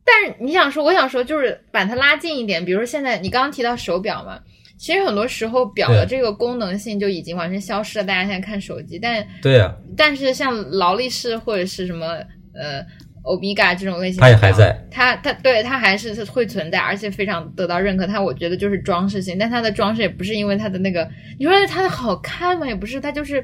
[0.04, 4.40] 但是你想说，我想说，就是把它拉近一点，比如说现在你刚刚提到手表嘛，
[4.78, 12.08] 其实很多时候表的这个功能性就已经完全消失了，大家现在看手机，但对呀，但是像劳力士或者是什么
[12.54, 12.86] 呃。
[13.28, 18.06] 欧米伽这种类型，它也还在，它它对它还是会存在，而且非常得到认可。
[18.06, 22.68] 它我觉得就是装饰性，但它的装饰也不是因为它的那个，你说它的好看吗？
[22.68, 23.44] 也不是，它就是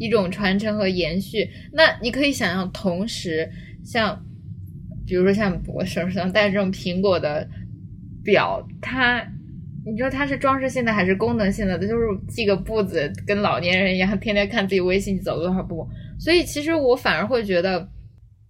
[0.00, 1.48] 一种传承和延续。
[1.72, 3.48] 那你可以想象，同时
[3.84, 4.20] 像
[5.10, 7.46] 比如说像我手上戴这种苹果的
[8.24, 9.26] 表，它
[9.84, 11.76] 你说它是装饰性的还是功能性的？
[11.76, 15.86] 它就是记个步子，跟老年人一样，天天看自己微信走多少步。
[16.18, 17.88] 所以其实我反而会觉得。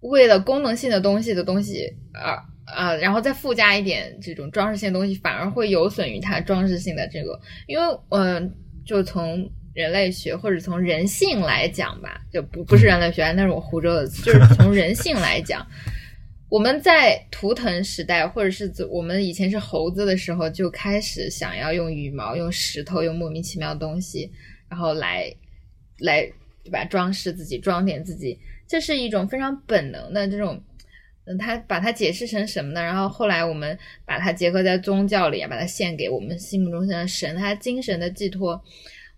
[0.01, 7.39] 为了功能性的东西的东西，啊啊，然后再附加一点这种装饰性的东西，反而会有损于它装饰性的这个。
[7.67, 8.51] 因为，嗯，
[8.83, 15.63] 就从人类学或者从人性来讲吧，就不不是人类学，那是我胡诌的，就是从人性来讲，
[16.51, 24.29] 我们在图腾时代，或者是我们以前是猴子的时候，就开始想要用羽毛、用石头、用莫名其妙的东西，
[24.67, 25.33] 然后来
[25.99, 26.29] 来
[26.61, 28.37] 对吧，装饰自己，装点自己。
[28.67, 30.61] 这是一种非常本能的这种，
[31.23, 32.83] 嗯，他把它解释成什么呢？
[32.83, 38.61] 然后后来我们把它结合在宗教里，把它献给我们心目中的神，他精神的寄托。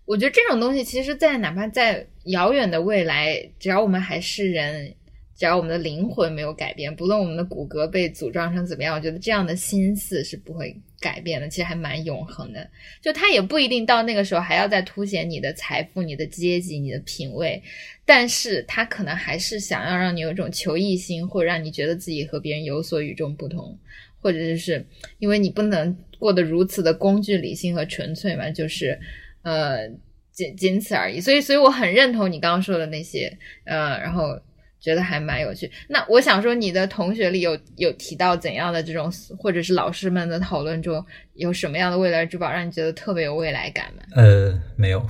[0.04, 4.94] 我觉得这种东西，其实，在哪怕在遥远的未来，只要我们还是人。
[5.36, 11.48] 只要我们的灵魂没有改变，不论我们的骨骼被组装成怎么样，我觉得这样的心思是不会改变的。
[11.48, 12.70] 其实还蛮永恒的。
[13.02, 17.60] 就它也不一定到那个时候还要再凸显你的财富、你的阶级、你的品味，
[18.04, 23.76] 但是它可能还是想要让你有一种求异心，或者让你觉得自己和别人有所与众不同，
[24.20, 24.86] 或者就是
[25.18, 28.96] 因为你不能过得如此的工具理性和纯粹嘛，就是
[29.42, 29.88] 呃
[30.30, 31.20] 仅仅此而已。
[31.20, 34.40] 所以，所以我很认同你刚刚说的那些，呃，然后。
[34.84, 35.70] 觉得还蛮有趣。
[35.88, 44.02] 那我想说，你的同学里有有提到怎样的这种，或者是老师们的讨论中，有什么样的未来之宝让你觉得特别有未来感吗？
[44.14, 45.02] 呃，没有，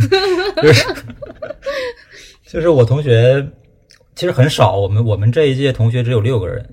[0.62, 0.94] 就是
[2.46, 3.46] 就是我同学
[4.14, 6.66] 其实很少，我们我们这一届同学只有六个人，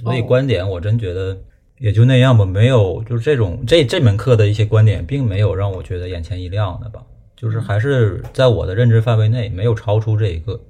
[0.00, 1.36] 所以观点我真觉得
[1.80, 7.02] 也就那样吧，没有就是这种这这门课的一些观点，并没有让我觉得眼前一亮的吧，
[7.34, 10.60] 就是还是在我的认知范围内，没有超出这一个，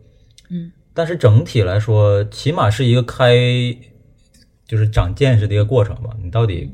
[0.48, 0.72] 嗯。
[0.94, 3.36] 但是整体来说，起码是一个开，
[4.66, 6.10] 就是长见识的一个过程吧。
[6.22, 6.70] 你到底，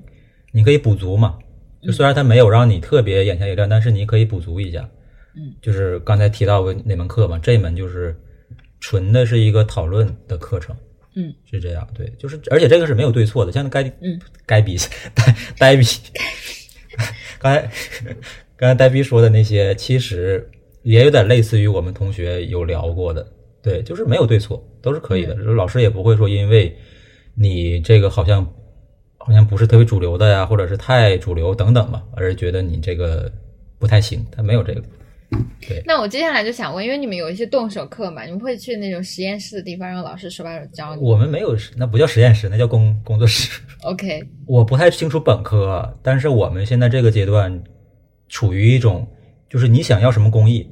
[0.52, 1.38] 你可以补足嘛？
[1.83, 4.87] 就虽然它没有让你特别眼前一亮，但是你可以补足一下。
[5.35, 8.14] 嗯，就是刚才提到过那门课嘛，这门就是
[8.80, 10.76] 纯的是一个讨论的课程。
[11.14, 11.88] 嗯，是这样。
[11.94, 13.50] 对，就是而且这个是没有对错的。
[13.50, 14.76] 像该嗯该比
[15.14, 15.87] 呆呆比，
[17.38, 17.70] 刚才
[18.56, 20.46] 刚才呆比说的那些，其实
[20.83, 23.26] 也有点类似于我们同学有聊过的。
[23.62, 25.35] 对，就是没有对错，都是可以的。
[25.35, 26.75] 就是老师也不会说，因为
[27.35, 28.46] 你这个好像
[29.18, 33.31] 好像不是特别主流的呀，或者是太主流等等吧，而觉得你这个
[33.79, 34.25] 不太行。
[34.31, 34.83] 他没有这个。
[35.61, 35.83] 对。
[35.87, 41.03] 那我接下来就想问，因为你们有一些动手课嘛，你们会去那种实验室的地方，让老师手把手教你？
[41.03, 43.61] 我们没有，那不叫实验室，那叫工工作室。
[43.85, 44.23] OK。
[44.46, 47.62] 我不太清楚本科，但是我们现在这个阶段
[48.29, 49.07] 处于一种，
[49.49, 50.68] 就是你想要什么工艺。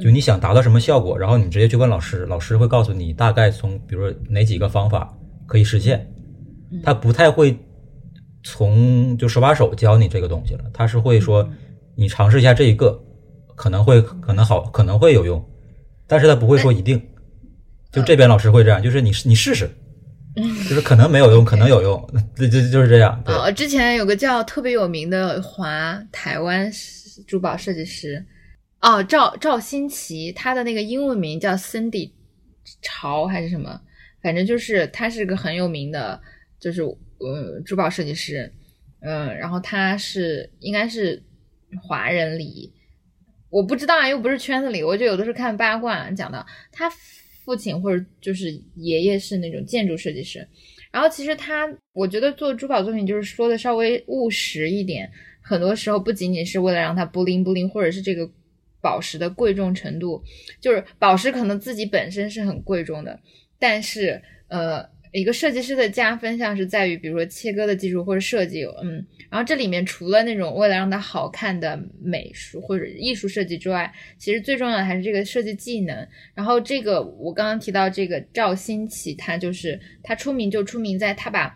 [0.00, 5.12] 就你想达到什么效果，然后你直接去问老师，老师会告诉你大概从，比如说哪几个方法
[5.46, 6.08] 可以实现。
[6.84, 7.56] 他不太会
[8.44, 11.48] 从就手把手教你这个东西了，他是会说
[11.96, 12.96] 你尝试一下这一个，
[13.56, 15.44] 可能会可能好，可能会有用，
[16.06, 17.02] 但是他不会说一定。
[17.90, 19.68] 就这边老师会这样，就是你你试试，
[20.68, 23.20] 就是可能没有用，可能有用， 这这就是这样。
[23.26, 26.70] 哦，之前有个叫特别有名的华台湾
[27.26, 28.24] 珠宝设计师。
[28.80, 32.12] 哦，赵赵新奇，他的那个英文名叫 Cindy
[32.80, 33.80] 潮还是什么？
[34.22, 36.20] 反正就是他是个很有名的，
[36.60, 38.52] 就是呃珠宝设计师，
[39.00, 41.20] 嗯，然后他是应该是
[41.82, 42.72] 华人里，
[43.50, 46.88] 我不知道啊，又不是圈子里，我就有的时候看八卦讲的，他
[47.44, 50.46] 父亲或者就是爷爷是那种建筑设计师，
[50.92, 55.10] 然后其实他我觉得做珠宝作品就是说的稍微务实一点，
[55.40, 58.30] 很多时候不仅仅是为了让它不灵不灵，或者是这个。
[58.80, 60.22] 宝石的贵重程度，
[60.60, 63.20] 就是宝石可能自己本身是很贵重的，
[63.58, 76.06] 但是呃，一个设计师的加分项是在于，比如说切割的技术或者设计，嗯，然后这里面除了那种为了让它好看的美术或者艺术设计之外，其实最重要的还是这个设计技能。
[76.34, 81.54] 然后这个我刚刚提到这个赵新奇，他就是他出名就出名在他把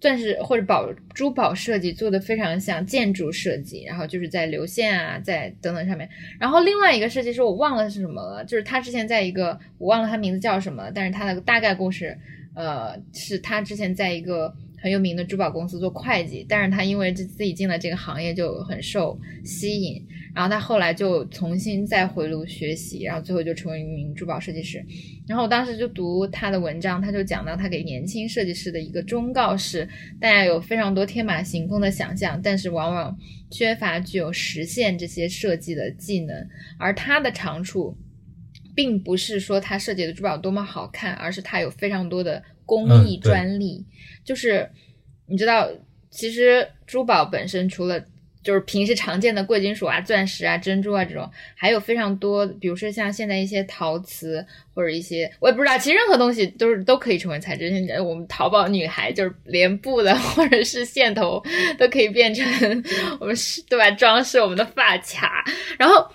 [0.00, 6.08] 钻石或者宝珠宝设计做的非常像建筑设计，然后就是在流线啊，在等等上面。
[6.38, 12.16] 然后另外一个设计师我忘了是什么了，就是他之前在一个我忘了他名字叫什么，但是他的大概故事，
[12.54, 24.84] 呃，是他之前在一个很有名的珠宝公司做会计，但是他因为自自己进了这个行业就很受吸引，然后他后来就重新再回炉学习，然后最后就成为一名珠宝设计师。
[25.26, 29.86] 然后我当时就读他的文章，他就讲到他给年轻设计师的一个忠告是：
[30.20, 33.18] 大家有非常多天马行空的想象，但是往往
[33.50, 36.48] 缺乏具有实现这些设计的技能。
[36.78, 37.96] 而他的长处，
[38.74, 43.82] 并不是说他设计的珠宝多么好看，而是他有非常多的工艺专利。
[44.22, 44.70] 就是
[45.26, 45.66] 你知道，
[46.10, 47.98] 其实珠宝本身除了
[48.44, 57.70] 就是平时常见的贵金属啊、钻石啊、珍珠啊这种，还有非常多，比如说像现在一些陶瓷或者一些我也不知道，其实任何东西都是都可以成为材质。
[57.70, 61.42] 现在我们淘宝女孩就是连布的 或者是线头
[61.78, 62.46] 都可以变成
[63.18, 63.90] 我们是对吧？
[63.92, 65.44] 装饰我们的发卡，
[65.78, 66.06] 然后。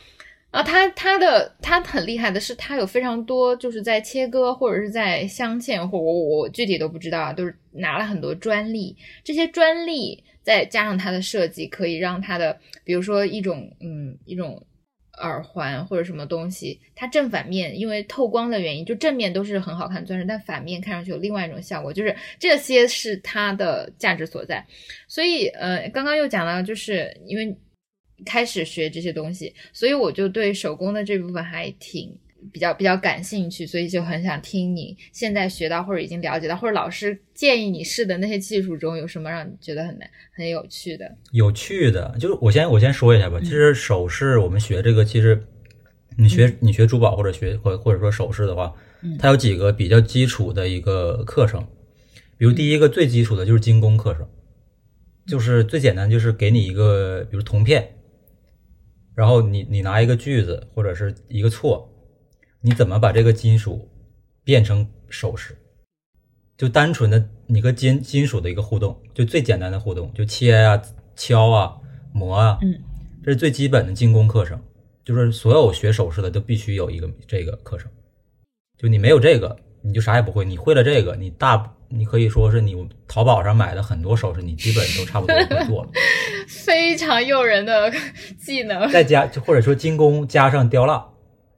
[0.54, 8.96] 啊，他他的他很厉害的是，他有非常多就是在切割或者是在镶嵌，或我我具体都不知道啊，都是拿了很多专利。
[9.24, 14.64] 这些专利再加上它的设计，可以让它的，比如说一种嗯一种
[15.24, 24.64] 耳环或者什么东西，它正反面因为透光的原因，就正面都是很好看的钻石，但反面看上去有另外一种效果，就是这些是它的价值所在。
[25.08, 27.58] 所以呃，刚刚又讲了，就是因为
[28.24, 32.16] 开始学这些东西，所以我就对手工的这部分还挺。
[32.52, 40.06] 比较比较感兴趣，所以就很想听你现在学到或者已经了解到，或者老师建议你试的那些技术中有什么让你觉得很难、
[40.36, 41.10] 很有趣的？
[41.32, 43.40] 有趣的，就是我先我先说一下吧。
[43.40, 45.42] 其实首饰我们学这个，其实
[46.18, 51.66] 你学你学珠宝或者学或或者说首饰的话嗯，它有几个比较基础的一个课程。
[52.38, 54.28] 比如第一个最基础的就是精工课程，
[55.26, 57.88] 就是最简单，就是给你一个比如铜片，
[59.16, 61.86] 然后你你拿一个锯子或者是一个锉，
[62.62, 63.90] 你怎么把这个金属
[64.44, 65.58] 变成首饰？
[66.56, 70.82] 就单纯的你和金金属的一个互动，就最简单的互动，就切啊、
[71.16, 71.76] 敲啊、
[72.12, 72.80] 磨啊，嗯，
[73.24, 74.62] 这是最基本的精工课程，
[75.04, 77.92] 就是所有学首饰的都必须有一个这个课程。
[78.78, 81.58] 就你没有这个，你就啥也不会；你会了这个，你大
[81.96, 82.76] 你可以说是你
[83.08, 85.90] 淘宝上买的很多首饰，你基本都差不多会做了。
[86.48, 87.94] 非常诱人的
[88.40, 88.90] 技能。
[88.92, 91.06] 再加或者说精工加上雕蜡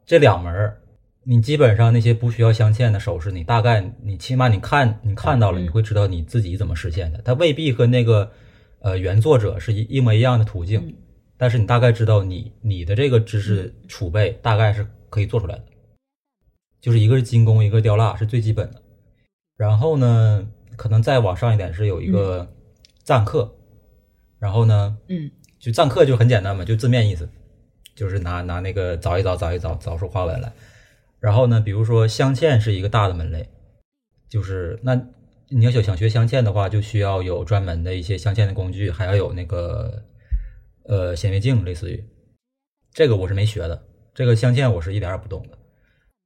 [0.06, 0.78] 这两门儿，
[1.24, 7.22] 你基本上那些不需要镶嵌的首饰，你大概你起码你看你看到了，嗯你会知道你自己怎么实现的。
[7.24, 8.32] 它未必和那个
[8.80, 10.94] 呃原作者是一一模一样的途径，嗯
[11.38, 15.64] 但是你大概知道你你的这个知识储备大概是可以做出来的。
[16.80, 18.82] 就是一个是精工，一个是雕蜡，是最基本的。
[19.58, 22.52] 然后呢，可能再往上一点是有一个
[23.04, 23.56] 赞课，
[24.40, 27.30] 然后呢，嗯就篆刻就很简单嘛，就字面意思，
[27.96, 30.52] 就是拿拿那个凿一凿凿一凿凿出花纹来。
[31.20, 33.50] 然后呢，比如说镶嵌是一个大的门类，
[34.30, 34.94] 就是那
[35.48, 40.04] 你要想想学镶嵌的话，就需要有专门的一些镶嵌的工具，还要有那个
[40.84, 42.04] 呃显微镜，类似于
[42.92, 45.58] 这个我是没学的，这个镶嵌我是一点儿也不懂的。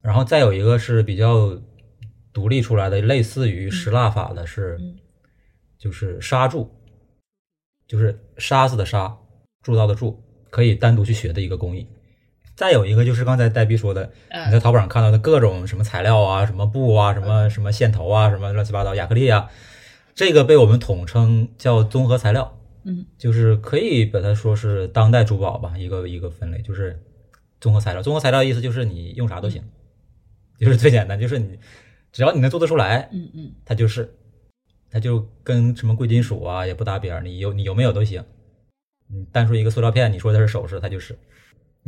[0.01, 1.57] 然后再有一个是比较
[2.33, 4.97] 独立出来的，类似于石蜡法的是，嗯。
[5.77, 6.69] 就是砂铸，
[7.87, 9.17] 就是沙子的沙，
[9.63, 11.87] 铸造的铸，可以单独去学的一个工艺。
[12.53, 19.49] 再有一个就是刚才黛碧说的，你在呃淘宝上看到的各种什么材料啊、什么布啊、什么什么线头啊、什么乱七八糟亚克力啊，
[20.13, 23.05] 这个被我们统称叫综合材料，嗯。
[23.17, 27.01] 就是可以把它说是当代珠宝吧，一个一个分类，就是
[27.61, 28.03] 综合材料。
[28.03, 29.63] 综合材料意思就是你用啥都行，
[30.59, 31.57] 就是最简单，就是你
[32.11, 34.13] 只要你能做得出来，嗯嗯它就是，
[34.89, 38.23] 它就跟什么贵金属啊也不搭边儿，你有你有没有都行。
[39.07, 41.17] 你单说一个塑料片，你说它是首饰，它就是。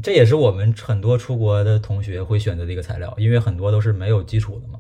[0.02, 4.80] 这也是我们很多出国的同学会选择的一个材料，因为很多都是没有基础的嘛。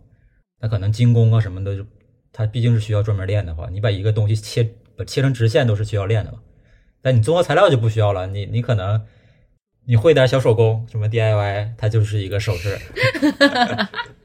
[0.60, 1.86] 那可能精工啊什么的，
[2.32, 6.40] 它毕竟是需要专门练的话，你把一个东西切把切成直线都是需要练的嘛。
[7.02, 9.06] 但你综合材料就不需要了，你你可能
[9.86, 12.80] 你会点小手工，什么 DIY，它就是一个首饰。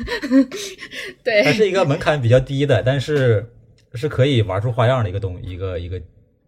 [1.24, 3.44] 对，它是一个门槛比较低的，但是
[3.94, 6.00] 是可以玩出花样的一个东一个一个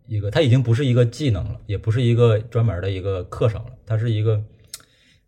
[0.06, 4.42] 一个，它已经不是一个技能了，也不是一个专门的一个课程了，它是一个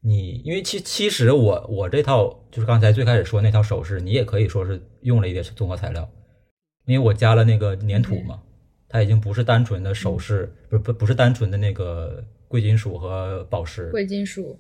[0.01, 6.09] 你因为其其实我我这套就是刚才最开始说那套首饰，你也可以说是用了一点综合材料，
[6.87, 8.43] 因为我加了那个粘土嘛，
[8.89, 14.59] 它已经不是单纯的首饰，不不不是单纯的那个贵金属和宝石，贵金属，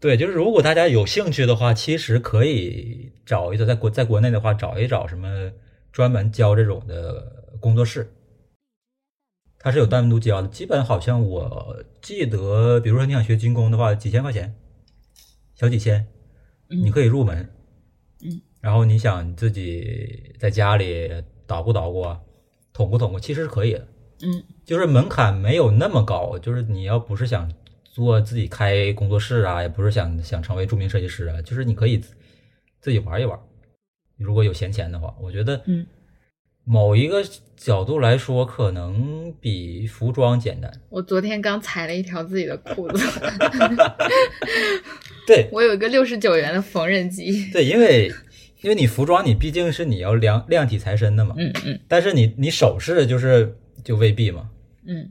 [0.00, 5.50] 对，就是如果大家有兴趣的话，其实可以找一找，在国在国内的话，找一找什么
[5.92, 8.12] 专门教这种的工作室，
[9.58, 10.48] 它是有单独教的。
[10.48, 14.54] 基本好像我记得，比如说你想学精工的话，几千块钱，
[15.54, 16.06] 小几千，
[16.68, 17.48] 你可以入门。
[18.22, 21.10] 嗯，然后你想自己在家里
[21.46, 22.20] 捣鼓捣鼓啊，
[22.74, 23.88] 捅咕捅咕，其实是可以的。
[24.22, 27.50] 嗯就是门槛没有那么高，就是你要不是想
[27.94, 32.12] 做自己开工作室啊，也不是想想成为著名设计师啊，就是你可以自
[32.80, 33.38] 自己玩一玩。
[34.16, 35.86] 如果有闲钱的话，我觉得，嗯，
[36.64, 37.22] 某一个
[37.56, 40.68] 角度来说，可能比服装简单。
[40.88, 42.98] 我昨天刚裁了一条自己的裤子，
[45.24, 47.48] 对我有一个六十九元的缝纫机。
[47.52, 48.12] 对，因为
[48.62, 54.50] 因为你服装你毕竟是你要量量体裁身的嘛，嗯嗯但是你你首饰就是就未必嘛。
[54.84, 55.10] 嗯，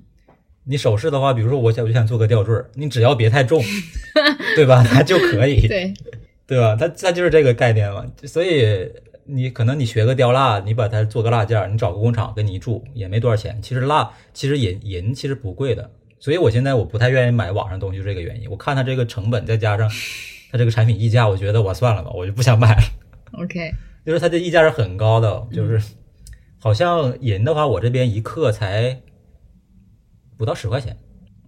[0.66, 3.62] 你首饰的话，比如说我想我就想做个吊坠儿，你只要别太重，
[4.56, 4.84] 对吧？
[4.84, 5.68] 它就可以。
[5.68, 5.94] 对，
[6.48, 6.76] 对吧？
[6.80, 8.90] 它它就是这个概念嘛，所以
[9.26, 13.60] 你可能你学个雕蜡，你把它做个蜡件儿，你找个工厂给你一铸，也没多少钱。
[13.62, 15.90] 其实蜡其实银银其实不贵的，
[16.20, 18.50] 所以我现在我不太愿意买网上东西，就这个原因。
[18.50, 19.90] 我看它这个成本，再加上
[20.52, 22.84] 它这个产品溢价，我觉得我算了吧，我就不想买了。
[23.34, 23.72] OK，
[24.06, 25.82] 就是它的溢价是很高的，就是
[26.60, 29.02] 好像银的话，我这边一克才
[30.44, 30.98] 不到十块钱。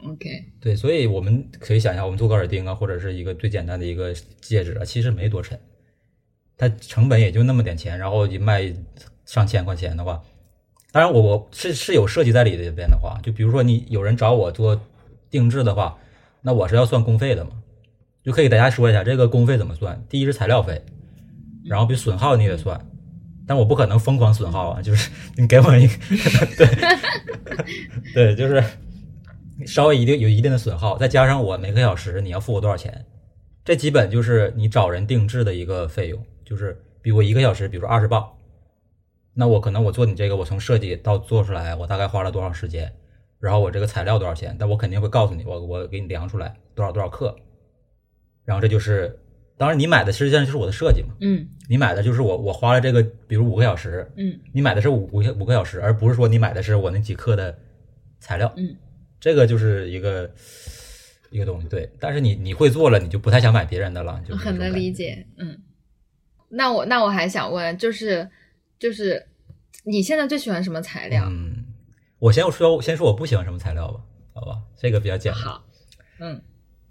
[0.08, 0.30] OK，
[0.62, 5.60] 对，所以我们可以想象，我们做个耳钉啊，或者是一个最简单的一个戒指啊，其实没多沉，
[6.56, 8.74] 它成本也就那么点钱，然后一卖
[9.26, 10.22] 上千块钱的话，
[10.93, 14.80] 当然我我是是有设计在里边的话，就比如说你有人找我做
[15.30, 15.98] 定制的话，
[16.41, 17.52] 那我是要算工费的嘛，
[18.24, 20.02] 就可以给大家说一下这个工费怎么算。
[20.08, 20.82] 第一是材料费，
[21.66, 22.80] 然后比如损耗你也得算，
[23.48, 25.96] 但我不可能疯狂损耗啊，就是你给我一个，
[26.58, 26.68] 对
[28.14, 28.64] 对，就是。
[29.66, 33.06] 稍微一定有一定的损耗，再加上我每个小时你要付我多少钱，
[33.64, 38.28] 这基本就是你找人定制的一个费用，就是比如我一个小时，比如说二十磅，
[39.34, 42.91] 那我可能我做你这个，我从设计到做出来，我大概花了多少时间，
[43.39, 47.36] 然后我这个材料多少钱，但我肯定会告诉你，我我给你量出来多少多少克，
[48.43, 49.18] 然后这就是，
[49.58, 51.47] 当然你买的实际上就是我的设计嘛，嗯。
[51.68, 54.39] 你买的就是我我花了这个，比如五个小时，嗯。
[54.53, 57.58] 你买的是五五个小时，而不是说你买的是我那几克的
[58.20, 58.76] 材料，嗯，
[59.20, 60.30] 这个就是一个
[61.32, 61.89] 一个东西，对。
[61.99, 65.16] 但是你你会做了，你就不太想买别人的了，就是很能理解。
[65.16, 65.28] 解。
[65.38, 65.57] 嗯，
[66.49, 68.30] 那我那我还想问，就是
[68.80, 69.28] 就是
[69.84, 71.26] 你现在最喜欢什么材料？
[71.28, 71.66] 嗯，
[72.20, 74.01] 我先说先说我不喜欢什么材料吧，
[74.34, 75.41] 好吧，这个比较简单。
[75.41, 75.66] 好，
[76.20, 76.41] 嗯，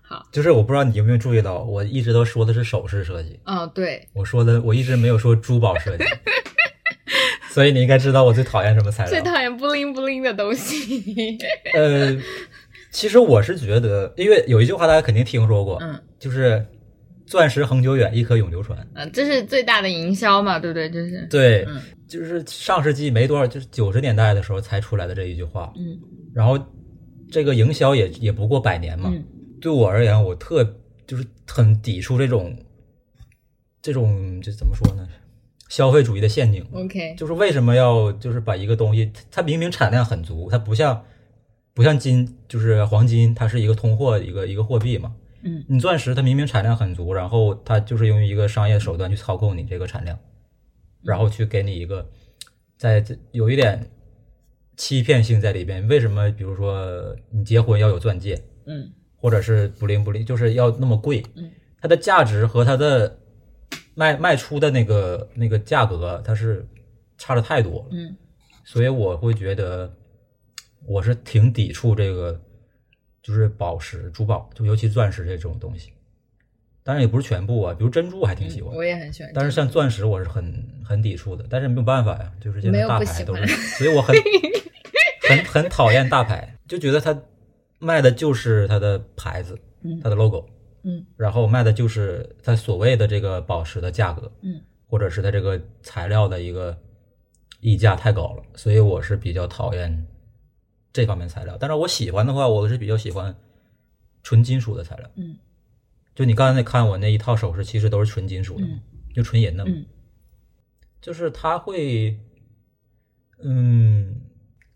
[0.02, 6.04] 好，就是我不知道你有没有注意到，我一直都说的是首饰设计，哦，对，我说的我一直没有说珠宝设计，
[7.54, 9.10] 所以你应该知道我最讨厌什么材料。
[9.12, 11.38] 最讨厌不灵不灵的东西。
[11.74, 12.16] 呃，
[12.90, 16.66] 其实我是觉得，因为有一句话大家肯定听说过，嗯就是
[17.26, 20.90] “钻石恒久远，一颗永流传嗯，这是最大的营销嘛，对不对？
[20.90, 25.72] 这是”。，对，嗯就是上世纪没多少，就是九十年代的时候才出来的这一句话。
[25.76, 25.96] 嗯
[26.34, 26.58] 然后
[27.30, 29.10] 这个营销也也不过百年嘛。
[29.12, 29.24] 嗯
[29.60, 30.64] 对我而言，我特
[31.06, 32.54] 就是很抵触这种
[33.80, 35.08] 这种这怎么说呢？
[35.74, 36.64] 消费主义的陷阱。
[36.72, 41.04] ，OK，就是为什么要就是把一个东西，它明明产量很足，它不像
[41.72, 45.12] 不像金，就是黄金，它是一个通货一个一个货币嘛。
[45.42, 50.16] 嗯你钻石它明明产量很足，然后它就是用一个商业手段去操控你这个产量，
[51.02, 52.08] 然后去给你一个
[52.78, 53.90] 在这有一点
[54.76, 55.88] 欺骗性在里边。
[55.88, 56.30] 为什么？
[56.30, 61.50] 比如说你结婚要有钻戒，嗯或者是不灵不灵，就是要那么贵嗯，
[61.80, 63.18] 它的价值和它的
[63.94, 66.66] 卖卖出的那个那个价格，它是
[67.16, 67.86] 差的太多了。
[67.92, 68.16] 嗯
[68.66, 69.94] 所以我会觉得
[70.86, 72.40] 我是挺抵触这个，
[73.22, 75.92] 就是宝石、珠宝，就尤其钻石这种东西。
[76.82, 79.30] 当然也不是全部啊，比如珍珠我还挺喜欢，我也很喜欢。
[79.34, 81.44] 但是像钻石我是很很抵触的。
[81.48, 84.14] 但是没有办法呀，就是现在大牌都是，所以我很
[85.28, 87.18] 很很讨厌大牌，就觉得它
[87.78, 90.46] 卖的就是它的牌子，嗯它的 logo，
[90.84, 91.04] 嗯。
[91.16, 94.60] 然后卖的就是它所谓的这个宝石的价格，嗯。
[94.86, 96.78] 或者是它这个材料的一个
[97.60, 100.06] 溢价太高了，所以我是比较讨厌
[100.92, 101.56] 这方面材料。
[101.58, 103.34] 但是我喜欢的话，我是比较喜欢
[104.22, 105.10] 纯金属的材料。
[105.16, 105.36] 嗯。
[106.14, 108.80] 就你刚才看我那一套首饰，其实都是纯金属的，嗯。
[109.12, 109.84] 就纯银的嘛，嗯。
[111.00, 112.16] 就是它会，
[113.42, 114.20] 嗯，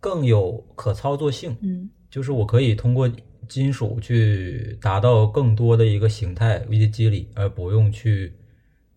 [0.00, 1.56] 更有可操作性。
[1.60, 1.88] 嗯。
[2.10, 3.08] 就是我可以通过
[3.48, 8.32] 金属去达到更多的一个形态一些肌理，而不用去，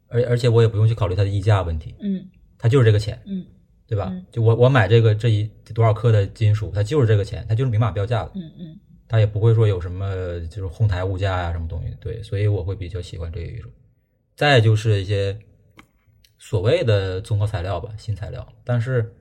[0.08, 2.28] 而而且我也不用去考虑它的溢价问题，嗯
[2.58, 3.45] 它就是这个钱，嗯
[3.88, 4.10] 对吧？
[4.12, 13.70] 嗯就我我买这个这一多少克的金属，它就是这个钱，它就是明码标价的，嗯嗯它也不会说有什么就是哄抬物价呀、什么东西，对，所以我会比较喜欢这一种。
[14.36, 15.38] 再就是一些
[16.39, 18.47] 所谓的综合材料吧，新材料。
[18.64, 19.14] 但是，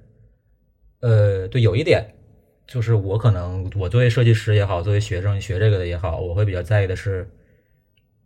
[1.00, 2.14] 呃，对，有一点
[2.70, 7.28] 就是我可能我作为设计师也好，作为学生学这个的也好，我会比较在意的是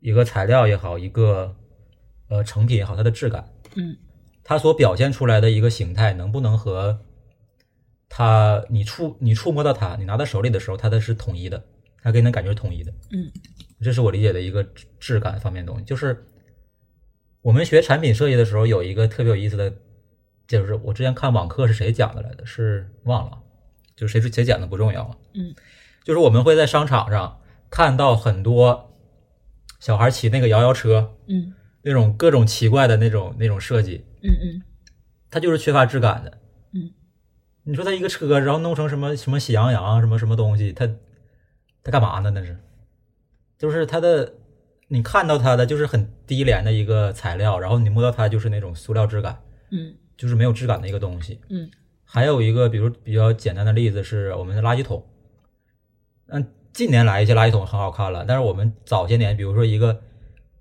[0.00, 1.56] 一个材料也好，一个
[2.28, 3.48] 呃成品也好，它的质感。
[3.74, 3.96] 嗯
[4.42, 7.00] 它所表现出来的一个形态，能不能和
[8.10, 11.64] 它你触你触摸到它，你拿到手里的时候，它的是统一的，
[12.02, 12.92] 它给你的感觉是统一的。
[13.12, 13.32] 嗯
[13.80, 15.84] 这是我理解的一个质质感方面的东西。
[15.86, 16.22] 就是
[17.40, 19.72] 我们学产品设计的时候，有一个特别有意思的，
[20.46, 23.38] 就是我之前看网课是谁讲的来的，是忘了，
[23.96, 25.16] 就是谁谁讲的不重要啊。
[25.34, 25.54] 嗯，
[26.02, 27.40] 就是我们会在商场上
[27.70, 28.94] 看到很多
[29.80, 34.62] 小孩骑那个摇摇车，嗯那种各种奇怪的那种那种设计，嗯嗯
[35.30, 36.38] 它就是缺乏质感的。
[36.72, 36.90] 嗯，
[37.64, 40.88] 你说它一个车，然后弄成什么什么喜羊羊什么什么东西，它
[41.82, 42.30] 它干嘛呢？
[42.30, 42.56] 那是，
[43.58, 44.32] 就是它的，
[44.88, 51.40] 你看到它的就是很低廉的一个材料，然后你摸到它就是那种塑料质感，嗯就是没有质感的一个东西。
[51.50, 51.70] 嗯
[52.14, 55.04] 还有一个，比如比较简单的例子是我们的垃圾桶。
[56.26, 60.00] 嗯，近年来一些垃圾桶很好看了，但是我们早些年，比如说一个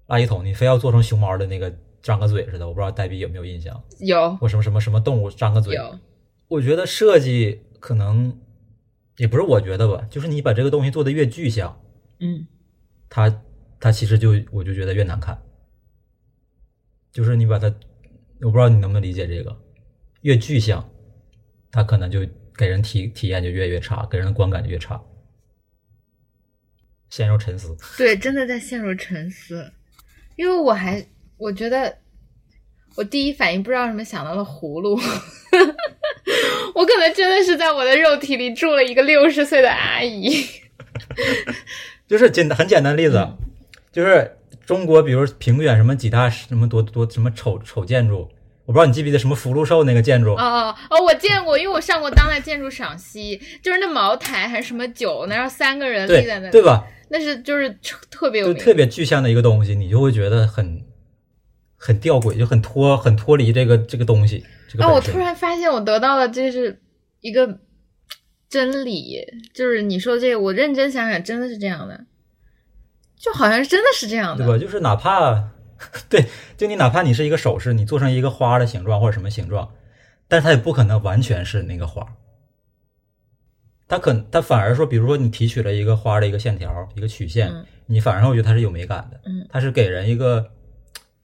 [0.07, 5.75] 垃圾桶，你非要做成熊猫的那个张个嘴似的，我不知道黛比有没有印象，有或什么什么什么动物张个嘴。
[5.75, 5.99] 有
[6.47, 8.35] 我觉得设计可能
[9.17, 11.79] 也不是我觉得吧，就是你把这个东西做的越具象，
[12.19, 12.47] 嗯
[13.09, 13.43] 它
[13.79, 15.39] 它其实就我就觉得越难看。
[17.11, 17.67] 就是你把它，
[18.41, 19.55] 我不知道你能不能理解这个，
[20.21, 20.89] 越具象，
[21.73, 22.21] 它可能就
[22.55, 25.01] 给人体体验就越越差，给人的观感就越差。
[27.09, 29.73] 陷入沉思，对，真的在陷入沉思，
[30.35, 31.05] 因为我还
[31.37, 31.97] 我觉得
[32.95, 34.95] 我第一反应不知道什么想到了葫芦，
[36.73, 40.43] 我可能真的是在我的肉体里住了一个六十岁的阿姨。
[42.07, 43.27] 就是简单很简单的例子，
[43.91, 48.29] 就是中国，比如平原什么几大什么多多什么丑丑建筑，
[48.65, 56.87] 我不知道你记不记得什么福禄寿那个建筑，哦哦哦，我见过，因为我上过当代建筑赏析，就是那茅台还是什么酒，然后三个人立在那里，对对吧？
[57.09, 57.69] 那是就是
[58.09, 60.81] 特别有名，特别具象的一个东西，你就会觉得很
[61.75, 64.43] 很吊诡，就很脱很脱离这个这个东西。
[64.69, 64.91] 这个啊！
[64.91, 66.81] 我突然发现我得到了这是
[67.19, 67.59] 一个
[68.49, 69.19] 真理，
[69.53, 72.05] 就是你说这个，我认真想想，真的是这样的，
[73.19, 74.57] 就好像真的是这样的，对吧？
[74.57, 75.49] 就是哪怕
[76.09, 76.25] 对，
[76.57, 79.73] 就你哪怕你是一个首饰，你做成一个花的形状或者什么形状，
[80.27, 82.05] 但是它也不可能完全是那个花。
[83.87, 90.49] 它可它反而说，比如说你提取了一个花的一个线条、一个曲线，嗯你反而会觉得它是有美感的，嗯，它是给人一个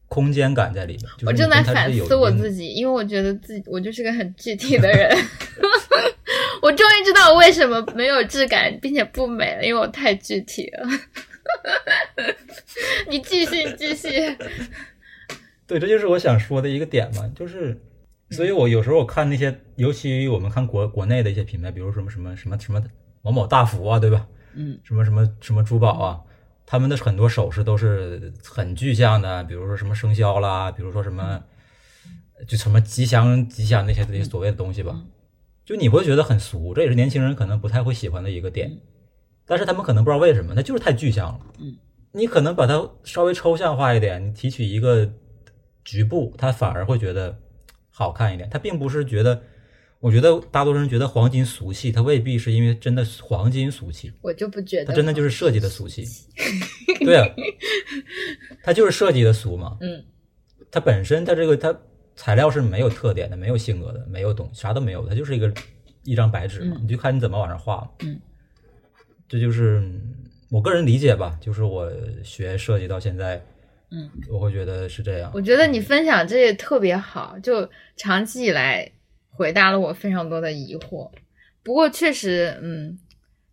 [0.08, 1.04] 空间感在里面。
[1.18, 5.10] 就是我正在反思我自己，因为我觉得自己我就是个很具体的人。
[6.62, 10.86] 我终于知道我为什么没有质感，并且不美了，因为我太具体了。
[13.10, 14.10] 你继续，你继续。
[15.68, 17.80] 对，这就是我想说的一个点嘛，就是，
[18.32, 22.84] 所以我有时候我看那些，尤其我们看国国内的一些品牌，比如什么什么什么什么
[23.22, 24.28] 某某大福啊，对吧？
[24.56, 24.80] 嗯。
[24.84, 26.22] 什么什么什么珠宝啊，
[26.66, 31.44] 他们的很多首饰都是很具象的，比如说什么生肖啦，比如说什么，
[32.48, 35.04] 就什么吉祥吉祥那些那些所谓的东西吧，
[35.66, 38.80] 就你会觉得很俗，这也是年轻人可能不太会喜欢的一个点，
[39.50, 41.40] 但是他们可能不知道为什么，它就是太具象了。
[41.60, 41.76] 嗯，
[42.14, 45.12] 你可能把它稍微抽象化一点，你提取一个
[45.84, 47.36] 局部，他反而会觉得
[47.90, 48.48] 好看一点。
[48.50, 49.42] 他并不是觉得，
[50.00, 56.06] 我觉得大多数人觉得黄金俗气，它未必是因为真的黄金俗气，我就不觉得，它真的就是设计的俗气。
[57.00, 57.28] 对啊，
[58.64, 59.78] 它就是设计的俗嘛。
[59.82, 60.04] 嗯
[60.72, 61.76] 它本身它这个它
[62.16, 65.52] 材料是没有特点的，没有性格的，没有东啥都没有，它就是一个
[66.04, 67.90] 一张白纸嘛，嗯你就看你怎么往上画嘛。
[68.02, 68.20] 嗯，
[69.30, 69.82] 这就是
[70.50, 71.90] 我个人理解吧，就是我
[72.24, 73.40] 学设计到现在，
[73.92, 75.32] 嗯，我会觉得是这样。
[75.36, 78.92] 我觉得你分享这些特别好，就长期以来
[79.30, 81.12] 回答了我非常多的疑惑。
[81.62, 82.98] 不过确实，嗯，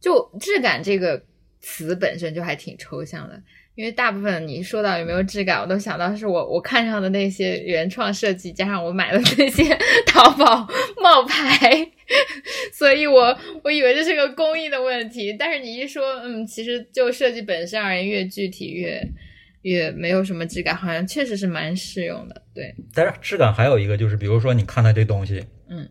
[0.01, 1.23] 就质感这个
[1.61, 3.43] 词本身就还挺抽象的，
[3.75, 9.77] 因为大部分你说到有没有质感，我都想到是我我看上的那些原创设计，加上我买的那些
[10.09, 10.67] 淘宝
[11.03, 11.93] 冒牌，
[12.73, 15.33] 所以我我以为这是个工艺的问题。
[15.39, 19.03] 但是你一说，嗯，其实就设计本身而言，越具体越
[19.63, 22.43] 越没有什么质感，好像确实是蛮适用的。
[22.55, 25.89] 对，但是质感还有一个就是，比如说你看它这东西，嗯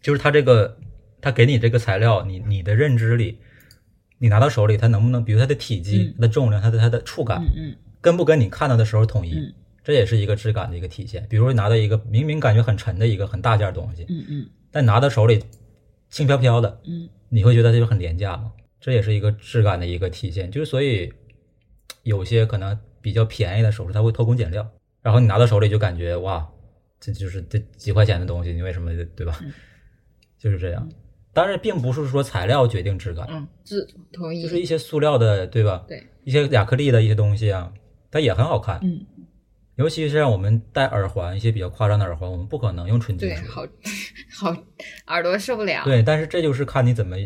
[0.00, 0.78] 就是它这个，
[1.20, 3.38] 它给你这个材料，你你的认知里，
[4.18, 9.52] 你拿到手里，它能不能，比如它的体积、嗯它的重量、它的它的触感，嗯嗯跟不跟你看到的时候统一，嗯
[9.84, 11.26] 这也是一个质感的一个体现。
[11.28, 15.42] 比如说拿到一个明明感觉很沉的一个很大件儿东西，嗯嗯但拿到手里
[16.10, 18.52] 轻飘飘的，嗯你会觉得这就很廉价吗？
[18.80, 20.50] 这也是一个质感的一个体现。
[20.50, 21.12] 就是所以
[22.02, 24.66] 有些可能比较便宜的首饰，它会偷工减料，
[25.02, 26.48] 然后你拿到手里就感觉哇，
[26.98, 29.38] 这就是这几块钱的东西，你为什么对吧？
[30.38, 30.88] 就是这样。
[31.34, 34.42] 当然，并不是说材料决定质感，嗯，是同意。
[34.42, 35.84] 就是一些塑料的，对吧？
[35.86, 37.72] 对，一些亚克力的一些东西啊，
[38.10, 38.80] 它也很好看。
[38.82, 39.04] 嗯，
[39.78, 43.46] 尤其是让我们戴耳环，一些比较夸张的耳环，我们不可能用纯金对，属。
[44.36, 44.62] 好好
[45.06, 45.84] 耳朵受不了。
[45.84, 47.16] 对，但是这就是看你怎么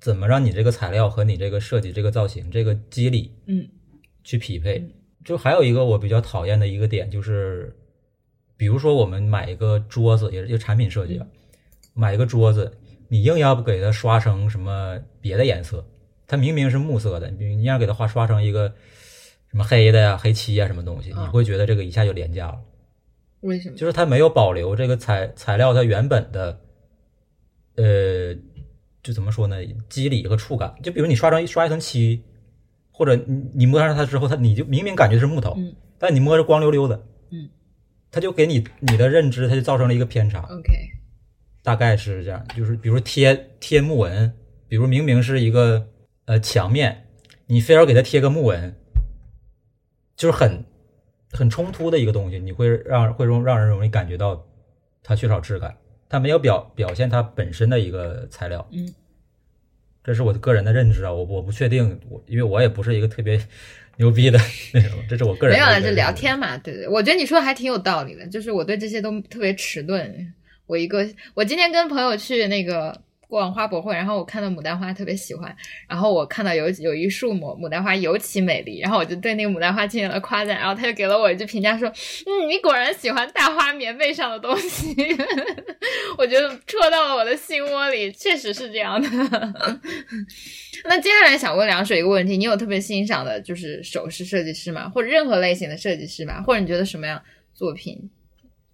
[0.00, 3.68] 怎么让你这个材料和你这个设计、这个造型、这个肌理嗯
[4.22, 4.88] 去匹配。
[5.24, 7.74] 就还有一个我比较讨厌的一个点就是，
[8.56, 11.26] 比如说我们买一个桌子，也是一个产品设计吧，
[11.92, 12.70] 买一个桌子，
[13.08, 15.84] 你硬要给它刷成什么别的颜色，
[16.28, 18.72] 它明明是木色的，你你要给它画刷成一个
[19.54, 22.60] 什么黑的呀、黑漆呀什么东西，你嗯会觉得这个一下就廉价了。
[23.42, 23.76] 为什么？
[23.76, 26.58] 就是它没有保留这个材材料它原本的，
[27.76, 28.34] 呃，
[29.00, 30.74] 就怎么说呢，肌理和触感。
[30.82, 32.20] 就比如你刷成刷一层漆，
[32.90, 37.48] 或者你你摸上它之后，它你就明明感觉是木头，嗯但你摸着光溜溜的，嗯，
[38.10, 40.72] 它就给你你的认知，它就造成了一个偏差，OK，
[41.62, 42.44] 大概是这样。
[42.56, 44.34] 就是比如贴贴木纹，
[44.66, 45.86] 比如明明是一个
[46.24, 47.06] 呃墙面，
[47.46, 48.74] 你非要给它贴个木纹，
[50.16, 50.64] 就是很
[51.32, 54.46] 很冲突的一个东西，你会让会容让人容易感觉到
[55.02, 55.76] 它缺少质感，
[56.08, 58.66] 它没有表表现它本身的一个材料。
[58.72, 58.94] 嗯，
[60.02, 63.40] 这是我的个人的认知啊，我我不确定，我因为我也不是一个特别
[63.96, 64.38] 牛逼的
[64.72, 66.12] 那种，这是我个人没有了，的一个就聊。
[66.12, 66.56] 天嘛。
[66.58, 70.34] 对对，我觉得你说的还挺有道理的，就是我对这些都特别迟钝。
[70.66, 72.98] 我一个，我今天跟朋友去那个
[73.28, 75.54] 逛花博会，然后我看到牡丹花特别喜欢，
[75.88, 81.88] 然后我看到有有一束牡牡丹花尤其美丽，然后我就对那个牡丹花进行了夸赞，然后他就给了我一句评价说
[82.26, 84.94] ：“嗯，你果然喜欢大花棉被上的东西。
[86.16, 89.08] ”我觉得戳到了我的心窝里，确实是这样的。
[90.86, 94.88] 那接下来想问凉水一个问题：你有特别欣赏的，就是首饰设计师吗？
[94.88, 96.42] 或者任何类型的设计师吗？
[96.42, 97.20] 或者你觉得什么样
[97.52, 98.10] 作品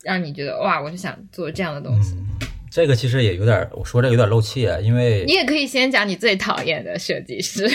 [0.03, 2.15] 让你觉得哇，我就想做这样的东西？
[2.71, 7.69] 这个其实也有点，我说这个有点漏气，啊因为你也可以先讲你最讨厌的设计师。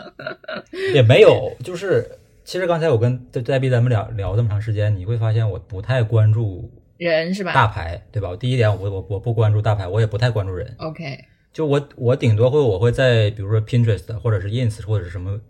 [0.94, 2.06] 也没有，就是
[2.44, 8.36] 其实刚才我跟戴戴碧咱们聊聊这么长时间，你会发现我不太关注人是吧大牌，对吧？
[8.36, 10.74] 第一点，我我我不关注大牌，我也不太关注人。
[10.78, 15.40] ？OK，就我我顶多会我会在比如说 Pinterest 或者是 Ins 或者是什么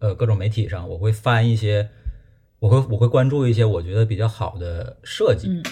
[0.00, 1.88] 呃各种媒体上，我会翻一些，
[2.58, 5.62] 我会我会关注一些我觉得比较好的设计，嗯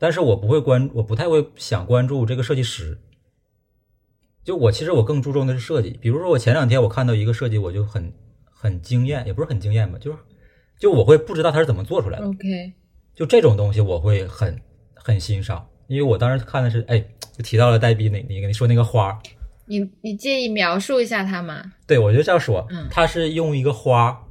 [0.00, 2.98] 但是我不会关我不太会想关注这个设计师。
[4.42, 8.10] 就我其实我更注重的是设计，比如说我前两天我看到一个设计，我就很
[8.50, 10.18] 很惊艳，也不是很惊艳吧，就是
[10.78, 12.72] 就我会不知道它是怎么做出来的，OK，
[13.14, 14.58] 就这种东西我会很
[14.94, 16.98] 很欣赏，因为我当时看的是，哎，
[17.36, 19.18] 就提到了黛碧那你跟你说那个花儿，
[19.66, 21.74] 你你介意描述一下它吗？
[21.86, 22.88] 对我就这样说，嗯。
[22.90, 24.26] 它是用一个花，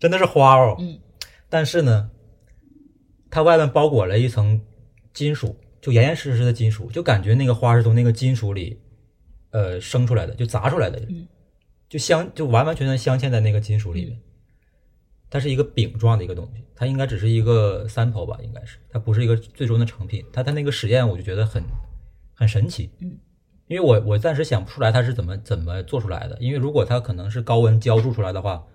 [0.00, 0.98] 真的是花哦，嗯
[1.50, 2.10] 但是呢，
[3.30, 4.62] 它外面包裹了一层
[5.16, 8.78] 金属，就严严实实的金属，就感觉那个花是从那个金属里，
[9.48, 11.26] 呃，生出来的，就砸出来的，嗯
[11.88, 14.20] 就镶就完完全全镶嵌在那个金属里面。
[15.30, 20.22] 它是一个饼状的一个东西，它应该只是一个 sample 吧，应该是，它不是一个最终的成品。
[20.30, 21.62] 它它那个实验，我就觉得很
[22.34, 23.16] 很神奇，嗯，
[23.68, 28.66] 因为我我暂时想不出来它是怎么怎么做出来的，因为如果它可能是高温浇铸出来的话，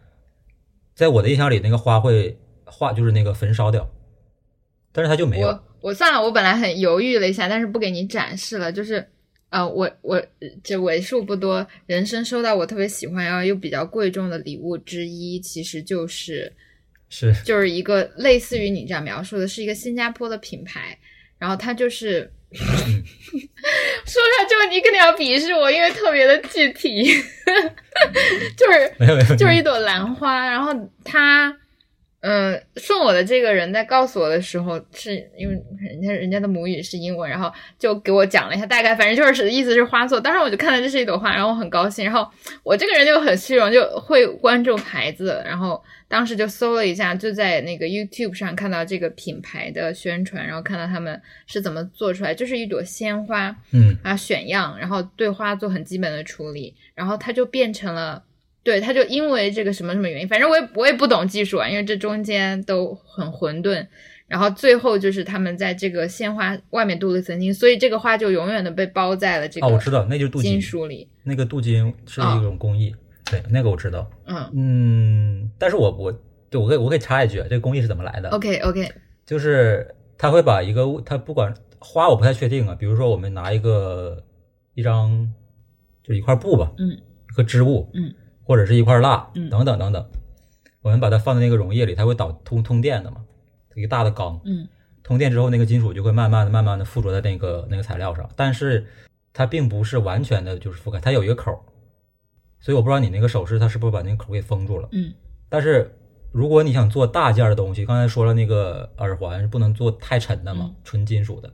[0.96, 3.88] 在我的印象里，那个花会化就是那个焚烧掉，
[4.92, 5.60] 但是它就没有。
[5.82, 9.08] 我我算了，我本来很犹豫了一下，但是不给你展示了，就是。
[9.52, 10.26] 呃，我我
[10.64, 16.50] 这为数不多人生收到我特别喜欢然后又比较贵重的礼物之一，其实就是
[17.10, 20.98] 是就是一个类似于你这样描述的，是一个新加坡的品牌，
[21.38, 27.04] 然后它就是、 说出来之后你肯定要鄙视我，因为特别的具体，
[28.56, 30.72] 就是没有没有，就是一朵兰花，然后
[31.04, 31.54] 他，
[32.22, 40.22] 嗯、送我的这个人在告诉我的时候，是因为人家人家的母语是英文，然后就给我讲了一下大概，反正就是意思是花座。
[40.22, 42.06] 当时我就看到这是一朵花，然后我很高兴。
[42.06, 42.30] 然后
[42.64, 58.24] 我这个人就很虚荣，就会关注牌子，然后当时就搜了一下，就在那个 YouTube 上看到这个品牌的宣传，然后看到他们是怎么做出来，就是一朵鲜花，嗯啊选样，然后对花做很基本的处理，然后它就变成了，
[58.64, 63.86] 对，他就因为这个什么什么原因，反正我也我也不懂技术啊，因为这中间都很混沌。
[64.28, 71.06] 然后最后就是他们在这个鲜花外面镀了一层金，所以这个花就永远的被包在了这个哦，我知道，那就是镀金金，属里。
[71.24, 72.96] 那个镀金是一种工艺，
[73.30, 74.10] 对，那个我知道。
[74.26, 78.90] 嗯嗯，但是我我对我可以我可以插一句，啊，这个工艺是怎么来的？，OK OK，
[79.26, 84.24] 就是他会把一个物，他不管花我不太确定啊，比如说我们拿一个
[84.76, 85.30] 一张
[86.02, 88.14] 就一块布吧，嗯，一个织物，嗯，
[88.44, 89.50] 或者是一块蜡，嗯。
[89.50, 90.06] 等等等等，
[90.82, 93.18] 我们把它放在那个溶液里，它会导通通电的嘛，
[93.76, 94.68] 一个大的缸，嗯。
[95.04, 98.86] 通电之后那个金属就会慢慢的、慢慢的附着在那个那个材料上，但是
[99.34, 101.60] 它并不是完全的就是覆盖，它有一个口儿，
[102.60, 104.88] 所以我不知道你那个首饰它是不是把那个口儿给封住了。
[104.92, 105.12] 嗯。
[105.50, 105.94] 但是
[106.32, 111.52] 如果你想做大件儿的东西，刚才说了那个耳环是不能做太沉的嘛嗯，纯金属的。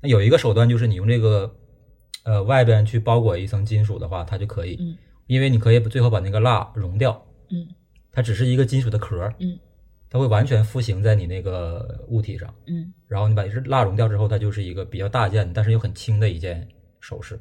[0.00, 1.54] 那有一个手段就是你用这个
[2.24, 7.68] 呃外边去包裹一层金属的话，它就可以，嗯因为你可以最后把那个蜡融掉，嗯。
[8.10, 9.58] 它只是一个金属的壳儿，嗯。
[10.10, 12.92] 它会完全复形在你那个物体上，嗯。
[13.08, 16.68] 然后你把这蜡融掉之后，它就是一个比较大件但是又很轻的一件
[17.00, 17.38] 首饰。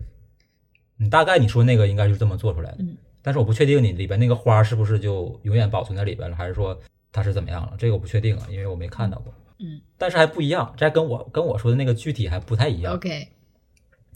[0.97, 2.95] 你大概你说那个应该就是这么做出来的，嗯。
[3.21, 6.79] 但是我不确定你里边那个花是不是就永远保存在里边了，还是说
[7.11, 7.73] 它是怎么样了？
[7.77, 9.33] 这个我不确定啊，因为我没看到过。
[9.59, 9.81] 嗯。
[9.97, 13.27] 但是还不一样，这还跟我跟我说的那个具体还不太一样，，OK，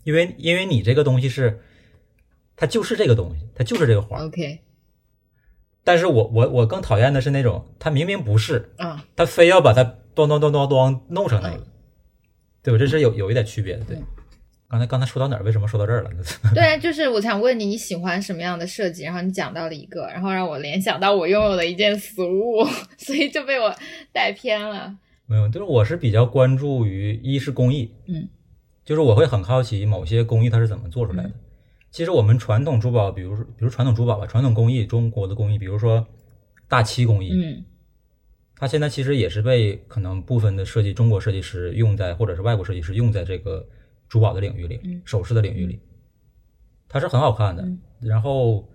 [0.03, 1.59] 因为因为你这个东西是，
[2.56, 4.24] 它就是这个东西，它就是这个花。
[4.24, 4.60] OK，
[5.84, 9.84] 但是我我我更讨厌的是那种，它明明不是，啊，他非要把它
[10.16, 11.68] 咚咚咚咚咚弄成那个，嗯
[12.64, 12.80] 对吧？
[12.80, 13.84] 这是有有一点区别的。
[13.86, 14.03] 对嗯，
[14.68, 15.43] 刚才刚才说到哪儿？
[15.43, 16.10] 为什么说到这儿了？
[16.56, 19.03] 对啊，就是我想问你，你喜欢什么样的设计？
[19.03, 22.66] 然后你讲到了一个，然后让我联想到我拥有的一件俗物，
[22.97, 23.74] 所以就被我
[24.12, 24.95] 带偏了。
[25.28, 28.28] 没有，就是我是比较关注于一是工艺，嗯
[28.84, 31.32] 就是我会很好奇某些工艺它是怎么做出来的。
[31.95, 36.05] 其实我们传统珠宝，比如说比如传统珠宝吧，传统工艺，中国的工艺，比如说
[36.67, 37.63] 大漆工艺，嗯
[38.53, 43.65] 它现在其实也是被可能部分的设计中国设计师用在，或者是外国设计师用在这个
[44.09, 45.79] 珠宝的领域里，嗯首饰的领域里，
[46.89, 47.63] 它是很好看的。
[47.63, 48.67] 嗯然后，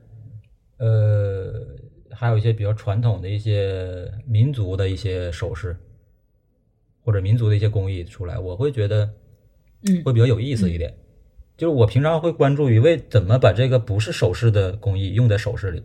[0.78, 1.76] 呃，
[2.10, 5.76] 还有一些比较传统的一些民族的一些首饰，
[7.02, 9.12] 或者民族的一些工艺出来，我会觉得
[9.82, 10.90] 嗯会比较有意思一点。
[11.60, 15.84] 就是我平常会关注于为怎么把这个不是首饰的工艺用在首饰里，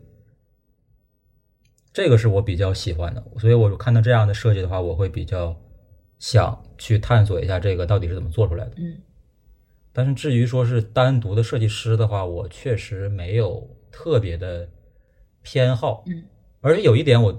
[1.92, 3.22] 这个是我比较喜欢的。
[3.38, 5.54] 所以我看到这样的设计的话，我会比较
[6.18, 8.72] 想去探索一下这个到底是怎么做出来的。
[8.78, 9.02] 嗯
[9.92, 14.70] 但是至于说是单独的设计师的话，我确实没有特别的
[15.42, 16.06] 偏好。
[16.08, 16.24] 嗯，
[16.62, 17.32] 而且有一点我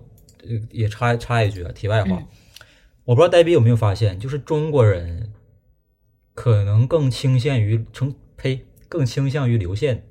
[0.43, 2.27] 呃也插插一句啊，题外话，嗯
[3.07, 5.33] 我不知道呆逼有没有发现，就是中国人
[6.35, 10.05] 可能更倾向于成呸，更倾向于流线。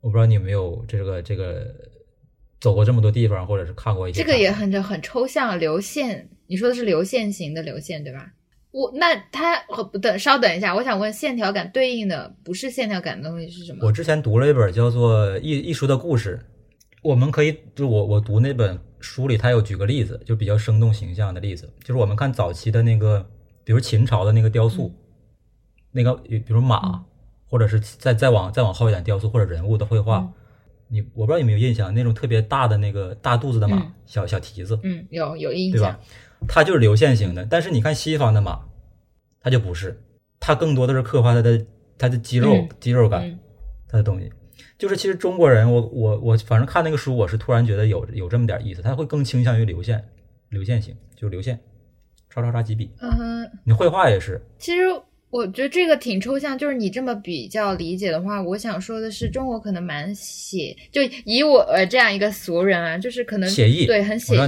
[0.00, 1.74] 我不知道你有没有这个这个
[2.60, 8.32] 走过这么多地方，或者是看过一些这个也很很抽象，流线，你说的是流线型的流线对吧？
[8.70, 13.86] 我那它呃不等稍等一下，我想问线条感对应的不是线条感的东西是什么？
[13.86, 16.40] 我之前读了一本叫做《艺艺术的故事》，
[17.00, 23.24] 我们可以就我我读那本书里，它有举个例子，就比较生动形象的例子，就是我们看早期的那个，
[23.62, 24.92] 比如秦朝的那个雕塑，
[25.92, 27.04] 那个比如马，嗯
[27.54, 30.32] 或者是再再往再往后一点雕塑或者人物的绘画，嗯
[30.88, 36.00] 你我不知道有没有印象，那种特别大的那个大肚子的马，嗯小小蹄子，嗯，有有印象对吧，？
[36.48, 38.60] 它就是流线型的，但是你看西方的马，
[39.40, 39.96] 它就不是，
[40.40, 41.64] 它更多的是刻画它的
[41.96, 43.38] 它的肌肉、嗯肌肉感，嗯
[43.86, 44.28] 它的东西。
[44.76, 50.04] 就是其实中国人，我我我反正看那个书，我是突然觉得有有这么点意思，他会更倾向于流线，
[50.48, 51.58] 流线型，就流线，
[52.28, 52.90] 叉叉叉几笔。
[53.00, 54.82] 嗯，你绘画也是，其实
[55.34, 64.38] 我觉得这个挺抽象，就是你这么比较理解的话，我想说的是，中国可能蛮写，就以我呃这样一个俗人啊，就是可能写意对，很写意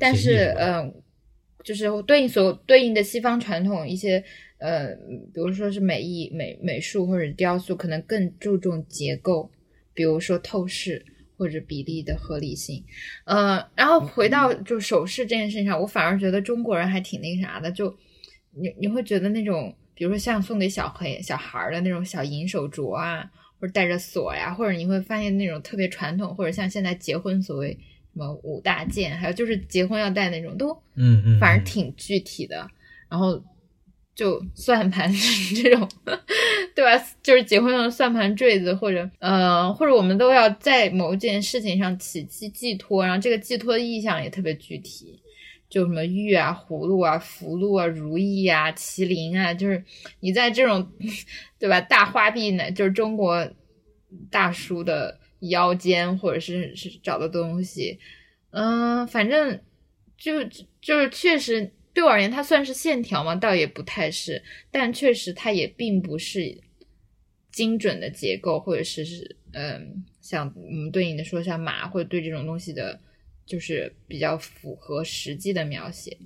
[0.00, 0.90] 但是写意是呃，
[1.62, 4.24] 就是对应所对应的西方传统一些
[4.56, 4.88] 呃，
[5.34, 9.50] 比如说是美艺、美美术或者雕塑，可能更注重结构，
[9.92, 11.04] 比如说透视。
[11.38, 12.84] 或者比例的合理性，
[13.24, 17.92] 呃，然后回到就首饰这件事情上，我反而觉得中国人还挺那个啥的，就
[18.54, 23.24] 你你会觉得那种，比如说像送给小黑小孩儿的那种小银手镯啊，
[23.60, 27.70] 或者带着锁呀，或者你会发现那种特别传统，或者像现在结婚所谓
[28.12, 32.68] 什么五大件，还有就是结婚要戴那种，都嗯嗯，嗯反正挺具体的。
[33.08, 33.40] 然后
[34.16, 35.08] 就算盘
[35.54, 35.88] 这种，
[36.74, 37.00] 对吧？
[37.22, 45.21] 就是结婚用的算盘坠子，或者呃，或者我们都要在某件事情上起寄寄托，然后这个寄托的意向也特别具体。
[45.72, 49.82] 就什么玉啊、葫芦啊、福禄啊、如意啊、麒麟啊，就是
[50.20, 50.86] 你在这种，
[51.58, 51.80] 对吧？
[51.80, 53.50] 大花臂呢，就是中国
[54.30, 57.98] 大叔的腰间，或者是是找的东西，
[58.50, 59.58] 嗯、反正
[60.18, 60.44] 就
[60.82, 66.60] 就是确实对我而言，它算是线条嘛，倒也不太是，但确实它也并不是
[67.50, 73.00] 精准的结构，或者是是嗯，像我们对应的说像马，或者对这种东西的。
[73.44, 76.16] 就是比较符合实际的描写，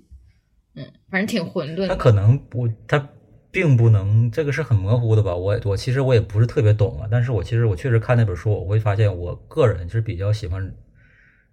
[0.74, 1.88] 嗯，反正挺混沌的。
[1.88, 3.08] 他可能不，他
[3.50, 5.34] 并不能，这个是很模糊的吧？
[5.34, 10.74] 我我其实我也不是特别懂啊，但是我其实我确实看那本书，我会发现我个人是比较喜欢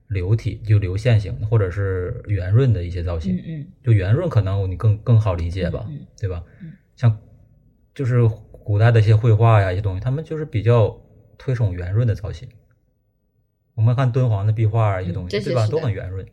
[0.09, 3.35] 流体，就流线型的，或者是圆润的一些造型。
[3.35, 6.43] 嗯嗯就圆润可能你更更好理解吧，嗯嗯对吧？
[6.61, 7.17] 嗯像
[7.95, 11.01] 就是古代的一些绘画呀，一些东西，他们就是比较
[11.37, 12.47] 推崇圆润的造型。
[13.75, 15.67] 我们看敦煌的壁画啊，一些东西，嗯对吧？
[15.67, 16.25] 都很圆润，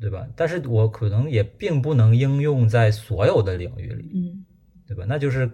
[0.00, 0.26] 对吧？
[0.34, 4.44] 但是我可能也并不能应用在所有的领域里，嗯
[4.86, 5.04] 对吧？
[5.08, 5.50] 那就是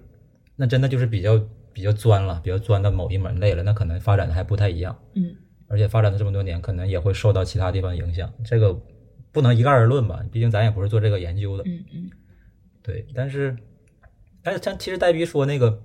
[0.57, 1.39] 那真的就是比较
[1.73, 4.99] 比较钻了，比较钻到某一门类了，那可能发展的还不太一样。
[5.15, 5.35] 嗯
[5.71, 8.33] 而且发展了这么多年，可能也会受到其他地方影响。
[8.43, 8.73] 这个
[9.31, 11.65] 不能一概而论吧，毕竟咱也不是做这个研究的。
[11.67, 12.11] 嗯嗯
[12.83, 13.55] 对，但是，
[14.43, 15.79] 但是像其实戴比说那个，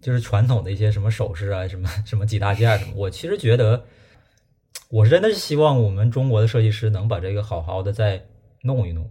[0.00, 3.84] 就是传统的一些什么首饰啊，什么什么几大件儿什么，我其实觉得，
[4.88, 8.24] 我是真的是希望我们中国的设计师能把这个好好的再
[8.62, 9.10] 弄一弄。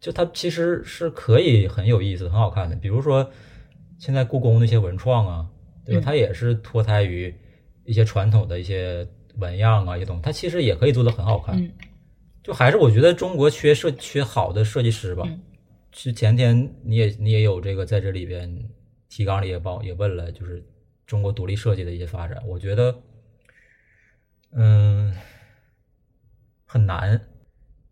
[0.00, 2.74] 就它其实是可以很有意思、很好看的。
[2.76, 3.30] 比如说，
[3.98, 5.46] 现在故宫那些文创啊，
[5.84, 6.00] 对吧？
[6.00, 7.32] 嗯它也是脱胎于
[7.84, 9.06] 一些传统的一些
[9.36, 11.56] 纹样啊，一些东西，它其实也可以做的很好看。
[11.56, 11.70] 嗯
[12.42, 15.22] 就还是我觉得中国缺设缺好的设计师吧。
[15.26, 15.40] 嗯
[15.92, 18.50] 是前天你也你也有这个在这里边
[19.14, 20.64] 提纲里也报也问了，就是
[21.04, 23.02] 中国独立设计的一些发展，我觉得，
[24.52, 25.14] 嗯，
[26.64, 27.20] 很难。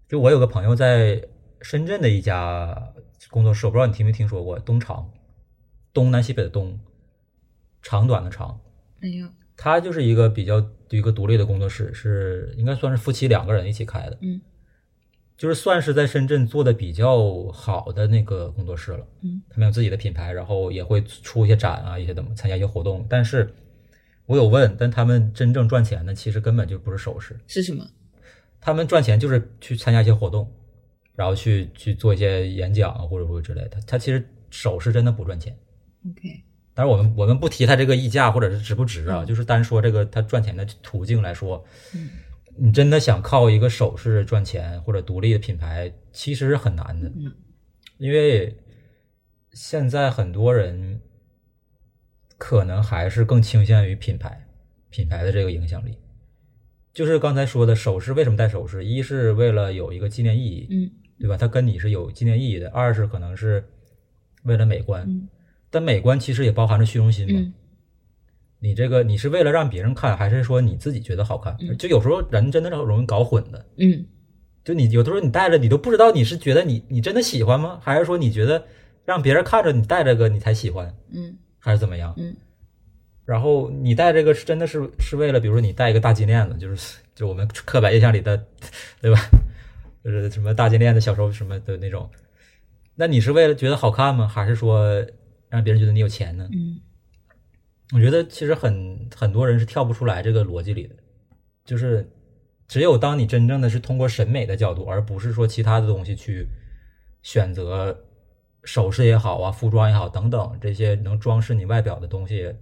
[0.09, 1.23] 就我有个朋友在
[1.61, 2.95] 深圳的一家
[3.29, 5.13] 工作室，我不知道你听没听说过东长，
[5.93, 6.81] 东南西北的东，
[7.83, 8.59] 长短的长，
[8.99, 14.41] 没有他就是一个比较一个独立的工作室，是应该算是夫妻两个人一起开的，嗯
[15.41, 19.07] 就是算是在深圳做的比较好的那个工作室了。
[19.23, 23.07] 嗯他们有自己的品牌，然后也会出一些展啊，一些怎么参加一些活动。
[23.09, 23.51] 但是
[24.27, 27.83] 我有问，但他们真正赚钱的其实根本就不是首饰，是什么？
[28.61, 30.47] 他们赚钱就是去参加一些活动，
[31.15, 33.71] 然后去去做一些演讲啊，或者或者之类的。
[33.71, 35.57] 他他其实首饰真的不赚钱。
[36.07, 41.65] OK，当然，我们我们不提它这个溢价或者是值不值啊，嗯就是单说这个它赚钱的途径来说，
[41.95, 42.11] 嗯
[42.57, 47.33] 你真的想靠一个首饰赚钱或者独立的品牌，其实是很难的，嗯
[47.99, 48.57] 因为
[49.53, 51.01] 现在很多人
[52.39, 54.47] 可能还是更倾向于品牌，
[54.89, 55.99] 品牌的这个影响力。
[56.93, 58.85] 就是刚才说的首饰为什么戴首饰？
[58.85, 61.37] 一是为了有一个纪念意义，嗯对吧？
[61.37, 62.71] 它跟你是有纪念意义的。
[62.71, 63.63] 二是可能是
[64.45, 65.29] 为了美观，嗯
[65.71, 67.39] 但美观其实也包含着虚荣心嘛。
[67.39, 67.53] 嗯
[68.61, 71.57] 你这个你是为了让别人看，还是说你自己觉得好看？
[71.61, 73.67] 嗯就有时候人真的容易搞混的。
[73.79, 74.07] 嗯
[74.63, 77.81] 就你有的时候你戴着，你都不知道你是觉得你你真的喜欢吗？
[77.83, 78.63] 还是说你觉得
[79.05, 82.15] 让别人看着你戴这个你才喜欢，嗯还是怎么样？
[82.19, 82.37] 嗯
[83.25, 88.45] 然后你戴这个是真的是是为了，比如说你戴一个大金链子，就是就我们刻板印象里的，
[89.01, 89.21] 对吧？
[90.03, 92.11] 就是什么大金链子，小时候什么的那种。
[92.97, 94.27] 那你是为了觉得好看吗？
[94.27, 95.05] 还是说
[95.49, 96.49] 让别人觉得你有钱呢？
[96.53, 96.81] 嗯
[97.93, 100.95] 我觉得其实很很多人是跳不出来这个逻辑里的，
[101.65, 102.09] 就是
[102.69, 106.47] 只有当你真正的是通过审美的角度，而不是说其他的东西去
[107.23, 107.99] 选择
[108.65, 112.55] 首饰也好啊、服装也好等等这些能装饰你外表的东西，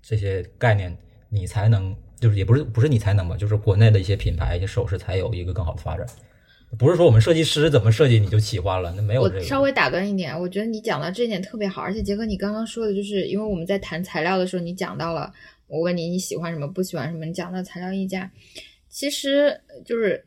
[0.00, 0.96] 这些概念，
[1.28, 6.06] 你才能就是也不是不是你才能吧，就是国内的一些品牌、一些首饰才有一个更好的发展。
[6.78, 9.40] 不是说我们设计师怎么设计你就喜欢了，那没有这个。
[9.40, 15.32] 我稍微打断一点，我觉得你讲到这一点特别好，而且杰哥你刚刚说的就是，因为我们在谈材料的时候，你讲到了，
[15.66, 18.30] 我问你你喜欢什么，不喜欢什么，你讲到材料溢价，
[18.88, 20.24] 其实就是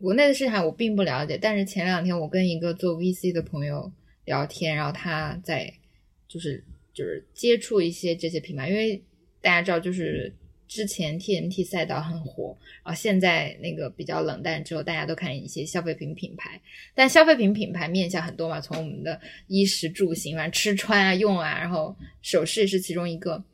[0.00, 3.90] 国内的市场我并不了解，但是前两天我跟一个做 VC 的朋友
[4.24, 5.72] 聊天，然后他在
[6.28, 9.02] 就是就是接触一些这些品牌，因为
[9.40, 10.32] 大家知道就是。
[10.72, 16.58] 之前 TMT 赛道很火，然后现在那个比较冷淡之后，大家都看一些消费品品牌，
[16.94, 23.44] 但消费品品牌面向很多嘛，从我们的衣食住行啊、吃穿啊、用啊，然后首饰是其中一个。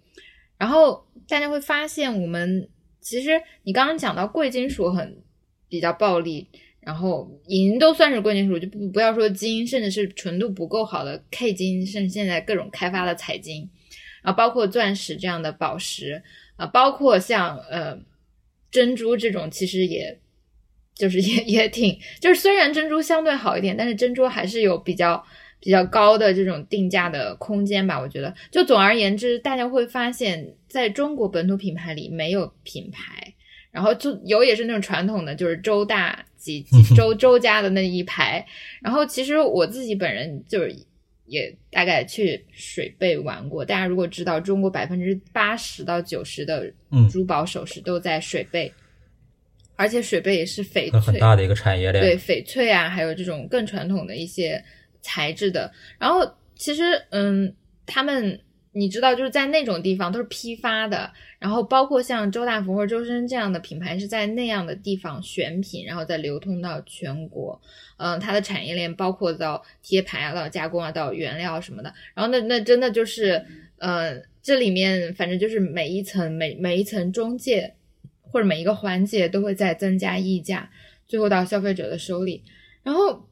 [0.56, 2.68] 然后大家会发现，我们
[3.00, 3.30] 其实
[3.64, 5.20] 你刚刚讲到贵金属很
[5.68, 6.46] 比较暴利，
[6.78, 13.68] 然后银都算是贵金属，就不不要说金，甚至是纯度不够好的 K 金，甚至现在各种开发的彩金，
[14.22, 16.22] 然后包括钻石这样的宝石
[16.58, 17.98] 啊、包括像呃
[18.70, 20.20] 珍珠这种，其实也。
[20.94, 25.24] 就是也也挺，就是虽然珍珠相对好一点，但是珍珠还是有比较
[25.60, 28.00] 比较高的这种定价的空间吧。
[28.00, 33.32] 我觉得，就总而言之，大家会发现，在中国本土品牌里没有品牌，
[33.70, 38.44] 然后就有也是那种传统的，就是周大几几 周周家的那一排。
[38.82, 40.74] 然后其实我自己本人就是
[41.28, 48.72] 也大概去水贝玩过，大家如果知道，中国百分之八十到九十的嗯珠宝首饰都在水贝。
[49.76, 52.02] 而且水贝也是翡翠很，大的一个产业链。
[52.04, 54.60] 对翡翠啊，还有这种更传统的一些
[55.00, 55.72] 材质的。
[56.00, 57.54] 然后其实，嗯，
[57.86, 58.40] 他们
[58.72, 67.60] 你知道，就是在那种地方都是批发的，然后包括像周大福或者周生这样的品牌是在那样的地方选品，然后再流通到全国。
[67.96, 71.92] 嗯，它的产业链包括到贴牌啊，到加工啊，到原料什么的。
[72.14, 73.44] 然后那那真的就是，
[73.78, 77.74] 呃，这里面反正就是每一层每每一层中介
[78.20, 80.70] 或者每一个环节都会在增加溢价，
[81.08, 82.44] 最后到消费者的手里。
[82.84, 83.27] 然后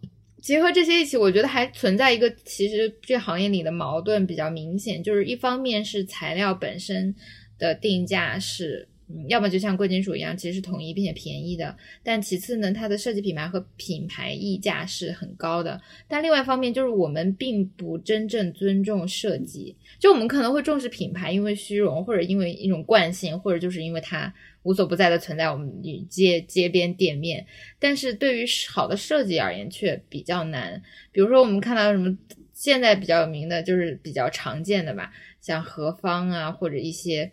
[0.47, 7.13] 结合这些一起，我觉得还存在一个其实这行业里的矛盾比较明显，就是一方面是材料本身
[7.59, 8.87] 的定价是。
[9.29, 11.77] 要么就像贵金属一样，其实是统一并且便宜的。
[12.03, 15.81] 但其次呢，它的设计品牌和品牌溢价是很高的。
[16.09, 19.77] 但另外一方面，就是我们并不真正尊重设计。
[20.01, 24.35] 就我们可能会重视品牌，因为虚荣，或者因为一种惯性，或者就是因为它
[24.65, 25.73] 无所不在的存在我们
[26.09, 27.47] 街街边店面。
[27.79, 30.83] 但是对于好的设计而言，却比较难。
[31.13, 32.19] 比如说，我们看到什么
[32.53, 37.31] 现在比较有名的，就是比较常见的吧，像何方啊，或者一些。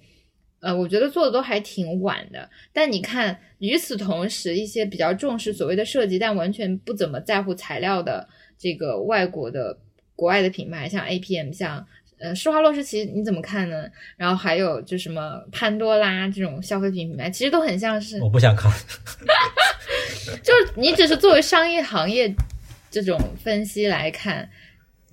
[0.63, 8.25] 呃，我觉得做的都还挺晚的，但你看，与此同时，一些比较重视所谓的设计，但完全不怎么在乎材料的
[8.57, 9.77] 这个外国的
[10.15, 11.85] 国外的品牌，像 APM，像
[12.17, 13.83] 呃施华洛世奇，你怎么看呢？
[14.15, 18.71] 然后还有就什么潘多拉这种消费品品牌，其实都很像是我不想看，
[20.41, 22.33] 就是你只是作为商业行业
[22.89, 24.49] 这种分析来看，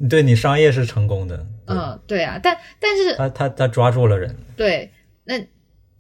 [0.09, 4.89] 对你商业是成功的，嗯，对啊，但但是他他他抓住了人，对。
[5.31, 5.39] 那，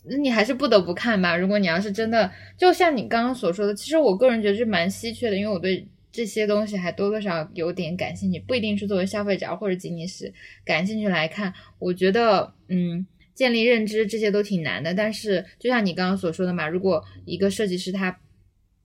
[0.04, 1.36] 那你还是不得不看吧。
[1.36, 2.28] 如果你要是真的，
[2.58, 10.32] 就像你刚刚所说的，其实我个人觉得是蛮稀缺的，因为我对这些东西还多多少有点感兴趣，不一定是作为消费者或者仅仅是
[10.64, 11.54] 感兴趣来看。
[11.78, 14.92] 我觉得，嗯，建立认知这些都挺难的。
[14.92, 18.18] 但是，就像你刚刚所说的嘛，如果一个设计师他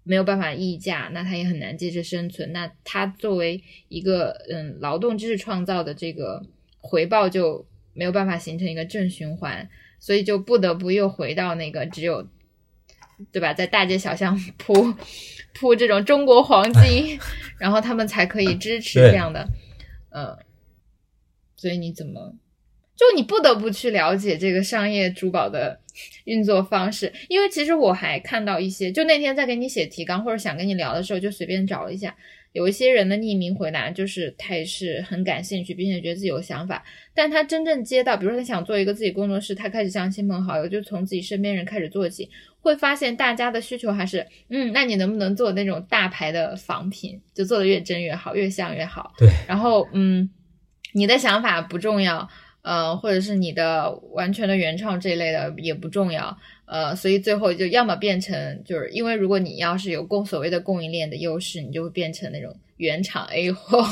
[0.04, 2.52] 没有办法溢价，那他也很难接着生存。
[2.52, 6.46] 那他作为一个嗯劳动知识创造的这个
[6.80, 9.68] 回报就没有办法形成一个正循环。
[10.06, 12.28] 所以就不得不又回到那个只有，
[13.32, 13.56] 对吧？
[13.56, 14.94] 在大街小巷铺
[15.56, 17.18] 铺这种中国黄金，
[17.58, 19.48] 然后他们才可以支持这样的，
[20.12, 20.38] 呃，
[21.56, 22.36] 所以你怎么
[22.96, 25.80] 就你不得不去了解这个商业珠宝的
[26.26, 27.12] 运作方式？
[27.28, 32.16] 因为其实我还看到一些，就那天在给你写提纲或者想跟你聊的时候，就随便找了一下。
[32.56, 36.82] 有一些人的匿名回答就是他也是很感兴趣，并且觉得自己有想法，
[37.14, 42.30] 但他真正接到，比如说他想做一个自己工作室，他开始向亲朋好友，就从自己身边人开始做起，
[42.62, 49.14] 会发现大家的需求还是，嗯，那你能不能做那种大牌的仿品，就做的越真越好，越像越好。
[49.18, 49.28] 对。
[49.46, 50.30] 然后，嗯，
[50.94, 52.26] 你的想法不重要，
[52.62, 56.38] 呃，或者是你的完全的原创这一类的也不重要。
[56.66, 63.84] 呃，所以最后就要么变成，就是因为如果你要是有供所谓的供应链的优势，你就会变成那种原厂 A 货，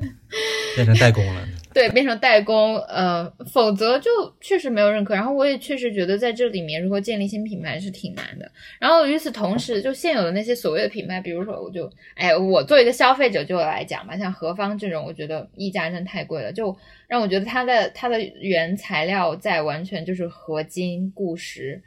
[0.76, 1.46] 变成代工了。
[1.74, 4.10] 对，变成代工，呃，否则就
[4.42, 5.14] 确实没有认可。
[5.14, 8.50] 然后我也确实觉得在这里面，如果建立新品牌是挺难的。
[8.78, 16.76] 然后与此同时，就现有的那些所谓的品牌，比如说，我就，哎，我作为一个消费者就来讲吧，像何方这种，我觉得溢价真太贵了，就
[17.08, 21.82] 让我觉得它的它的原材料在完全就是合金固石。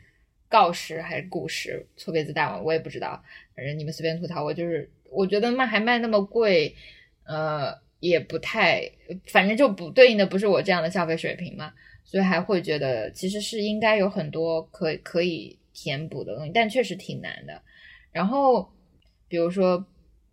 [0.56, 3.22] 锆石还是钴石，错别字大王，我也不知道。
[3.53, 6.74] 反正你们随便吐槽，我就是我觉得卖还卖那么贵，
[7.26, 8.89] 呃，也不太，
[9.28, 11.74] 反正就不对应的不是我这样的消费水平嘛，
[12.06, 17.62] 所以还会觉得其实是应该有很多可可以填补的东西，但确实挺难的。
[18.14, 18.72] 然后
[19.28, 19.86] 比如说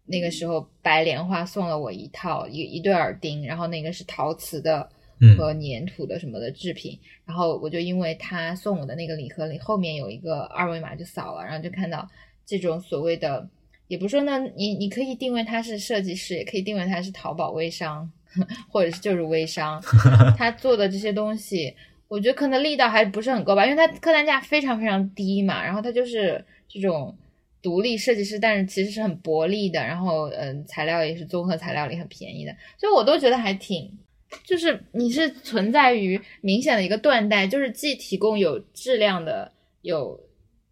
[0.06, 4.88] 那个时候白莲花送了我一套一一对耳钉，然后那个是陶瓷的。
[5.36, 12.08] 和粘土的什么的制品，然后我就因为他送我的那个礼盒里后面有一个二维码就扫了，然后就看到
[12.44, 13.48] 这种所谓的，
[13.86, 18.10] 也不说呢，你你可以定位他是设计师，也可以定位他是淘宝微商，
[18.68, 19.80] 或者是就是微商，
[20.36, 21.74] 他做的这些东西，
[22.08, 27.16] 我觉得可能力道还不是很够吧，因为他客单价非常非常低嘛，然后他就是这种
[27.62, 33.98] 独立设计师，但是其实是很薄利的，然后嗯，材料也是综合材料里很便宜的，所以我都觉得还挺。
[34.44, 39.50] 就是你是存在于明显的一个断代，就是既提供有质量的、
[39.82, 40.18] 有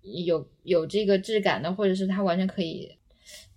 [0.02, 2.90] 有有这个质感的，或者是它完全可以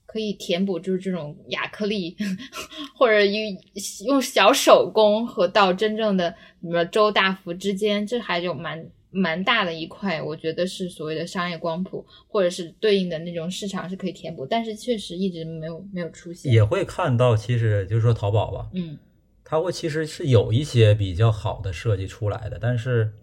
[0.06, 2.16] 可以填补，就是这种亚克力，
[2.96, 3.58] 或者用
[4.06, 16.52] 用小手工和到真正的什么周大福之间，这还有蛮蛮大的一块，我觉得是所谓的商业光谱，或者是对应的那种市场是可以填补，但是确实一直没有没有出现。
[16.52, 18.98] 也会看到，其实就是说淘宝吧，嗯。
[19.44, 23.14] 它会其实是有一些比较好的设计出来的，但是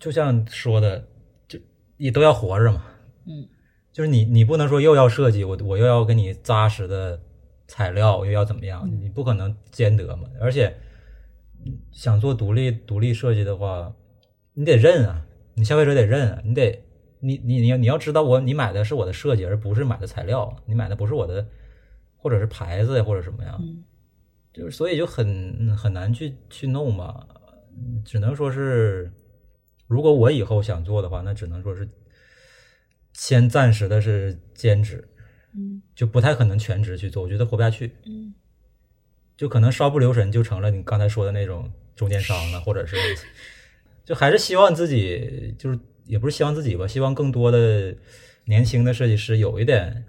[0.00, 1.06] 就像说的，
[1.46, 1.58] 就
[1.96, 2.82] 你都要活着嘛，
[3.26, 3.48] 嗯，
[3.92, 7.20] 就是你你不能说又要设计，我我又要给你扎实的
[7.66, 10.28] 材料，又要怎么样，你不可能兼得嘛。
[10.40, 10.74] 而且
[11.92, 13.94] 想做独立独立设计的话，
[14.54, 16.82] 你得认啊，你消费者得认啊，你得
[17.20, 21.46] 你你你要你要知道我你买的是我的设计，而不是买的材料，你买的不是我的
[22.16, 23.84] 或者是牌子呀或者什么呀，嗯
[24.58, 27.26] 就是所以就很很难去去弄吧，
[27.76, 29.10] 嗯只能说是，
[29.86, 31.88] 如果我以后想做的话，那只能说是
[33.12, 35.08] 先暂时的是兼职，
[35.54, 35.80] 嗯。
[35.94, 37.92] 就不太可能全职去做，我觉得活不下去。
[38.04, 38.34] 嗯。
[39.36, 42.96] 就可能稍不留神就成了你刚才说的那种中间商了，或者是，
[44.04, 47.94] 就还是希望自己就是也不是希望自己吧，希望更多的
[48.44, 50.04] 年轻的设计师有一点，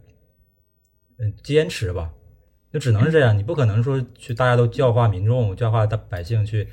[1.19, 2.11] 嗯，坚持吧，
[2.71, 6.67] 就只能是这样，你不可能说去大家都教化民众、教化大百姓去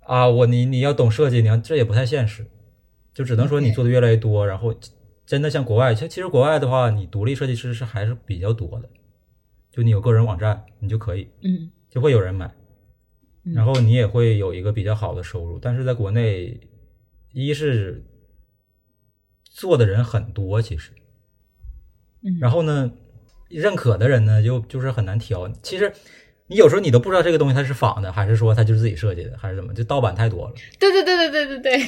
[0.00, 2.46] 啊，我你你要懂设计，你要这也不太现实，
[3.14, 4.74] 就只能说你做的越来越多，然后
[5.24, 8.88] 真的像国外，其实其实国外的话，你独立设计师是还是比较多的，
[9.70, 11.28] 就你有个人网站，你就可以。
[11.42, 11.70] 嗯。
[11.90, 12.46] 就会有人买，
[13.42, 13.52] 嗯。
[13.52, 15.58] 然后你也会有一个比较好的收入。
[15.58, 16.60] 但是在国内，
[17.32, 18.04] 一是
[19.42, 20.92] 做的人很多，其实，
[22.22, 22.92] 嗯，然后呢，
[23.50, 25.48] 认可的人呢，就就是很难挑。
[25.62, 25.92] 其实
[26.46, 30.54] 你有时候你都不知道这个东西它是仿的，还是说它就是自己设计的，还是怎么，就盗版太多了。
[30.78, 31.86] 对对对对对对对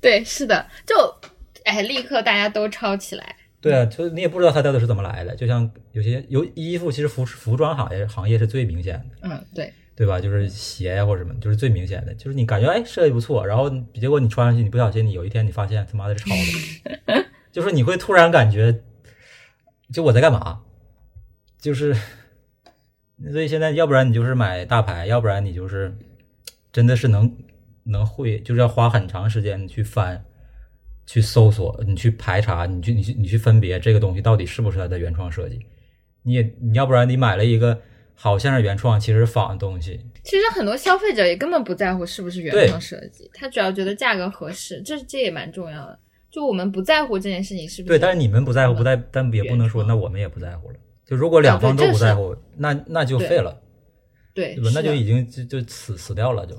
[0.00, 0.94] 对，是的，就
[1.64, 3.36] 哎，立刻大家都抄起来。
[3.60, 5.36] 对啊，就你也不知道它到底是怎么来的。
[5.36, 9.28] 就像有些有衣服，其实服服装行业行业是最明显的。
[9.28, 10.20] 嗯，对，对吧？
[10.20, 16.30] 就是鞋呀或者什么，就是最明显的，就是你感觉哎设计不错，然后结果你穿上去，你不小心你有一天你发现他妈的是抄
[17.06, 18.82] 的， 就是你会突然感觉，
[19.92, 20.62] 就我在干嘛？
[21.62, 21.94] 就是，
[23.30, 25.96] 所以现在要不然你就是买大牌，要不然你就是
[26.70, 27.34] 真的是能
[27.84, 30.22] 能会，就是要花很长时间去翻。
[31.04, 35.58] 去搜索，你去排查，你去你去你去分别这个东西到底是不是它的原创设计。
[36.22, 37.76] 你也你要不然你买了一个
[38.14, 40.00] 好像是原创，其实是仿的东西。
[40.22, 45.98] 其实很多消费者也根本不在乎是不是原创设计，他主要觉得价格合适，这这也蛮重要的。
[46.30, 50.76] 就我们不在乎这件事情是不是对，但是你们不在乎，不在，但也不能说那我们也不在乎了。
[51.12, 53.60] 就如果两方都不在乎，那那就废了，
[54.32, 54.70] 对对吧？
[54.74, 56.56] 那就已经就就死死掉了就。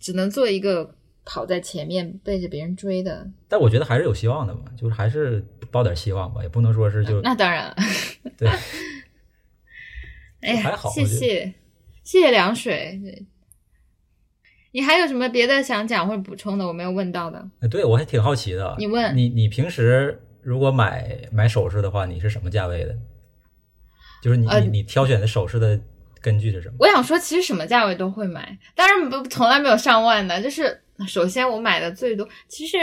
[0.00, 0.94] 只能做一个
[1.24, 3.28] 跑在前面背着别人追的。
[3.48, 7.76] 但我觉得还是有希望的嘛，就是还是抱点希望吧，也不能说是就那当然了，
[8.38, 8.48] 对。
[10.42, 11.52] 哎呀，还好谢谢
[12.04, 13.00] 谢谢凉水。
[13.02, 13.26] 对
[14.70, 16.64] 你还有什么别的想讲或者补充的？
[16.64, 17.50] 我没有问到的。
[17.58, 18.76] 哎对我还挺好奇的。
[18.78, 22.96] 你问你你平时如果买买首饰的话，你是什么价位的？
[24.26, 25.78] 就是你呃你你挑选的首饰的
[26.20, 26.74] 根据是什么？
[26.80, 30.42] 我想说，其实什么价位都会买，当然不从来没有上万的。
[30.42, 32.76] 就是首先我买的最多，其实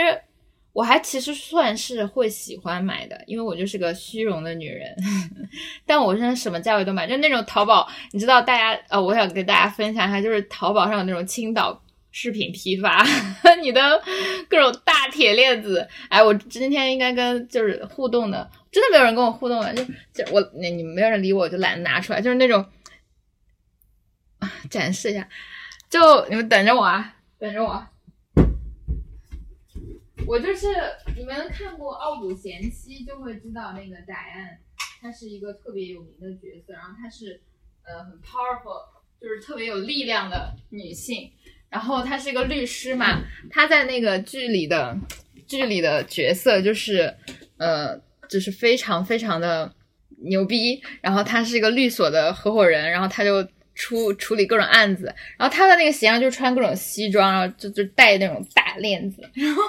[0.72, 4.88] 我还其实算是会喜欢买的，因为我就是个虚荣的女人。
[5.84, 11.78] 但我现在什么价位都买，就那种淘宝，你知道大家呃，我想跟大家分享一下，就是淘宝上有那种青岛
[12.10, 13.04] 饰品批发，
[13.60, 14.02] 你的
[14.48, 15.86] 各种大铁链子。
[16.08, 22.66] 哎，我今天应该跟就是互动的，真的没有人跟我互动了，就就我你你们没有人理我，我就懒得拿出来，就是那种。
[24.40, 25.26] 啊展示一下，
[25.88, 27.86] 就你们等着我啊，等着我。
[30.26, 30.66] 我就是
[31.16, 34.58] 你们看过《傲骨贤妻》，就会知道那个戴安，
[35.00, 37.40] 她是一个特别有名的角色，然后她是
[37.84, 38.84] 呃很 powerful，
[39.20, 41.30] 就是特别有力量的女性。
[41.70, 44.98] 然后她是一个律师嘛，她在那个剧里的
[45.46, 47.14] 剧里的角色就是
[47.56, 47.98] 呃，
[48.34, 49.72] 就是非常非常的
[50.24, 50.82] 牛逼。
[51.00, 53.46] 然后他是一个律所的合伙人，然后他就。
[53.76, 59.20] 出处理各种案子，然后他的那个形象就穿各种西装，然后就就戴那种大链子。
[59.34, 59.60] 然后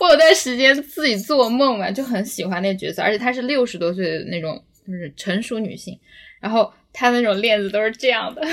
[0.00, 5.96] 我有段时间自己做梦嘛，就很喜欢那角色，而且她是六十多岁的那种，就是成熟女性。
[6.40, 8.42] 然后她那种链子都是这样的，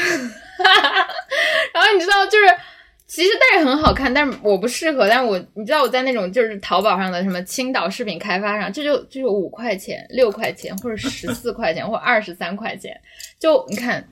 [1.74, 2.46] 然后你知道，就是
[3.10, 5.10] 其实戴着很好看，但是我不适合。
[5.10, 12.98] 但是我你知道我在那种就是淘宝上的什么青岛饰品开发上，这就就有五块钱、六块钱，或者十四块钱， 或二十三块钱。
[13.38, 14.08] 就你看。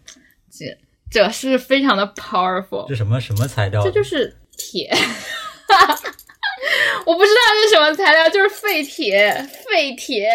[0.49, 0.65] 这
[1.11, 2.87] 这是非常的 powerful？
[2.87, 3.83] 这什么什么材料？
[3.83, 4.89] 这就是铁，
[7.05, 10.31] 我不知道这是什么材料，就是废铁，废铁。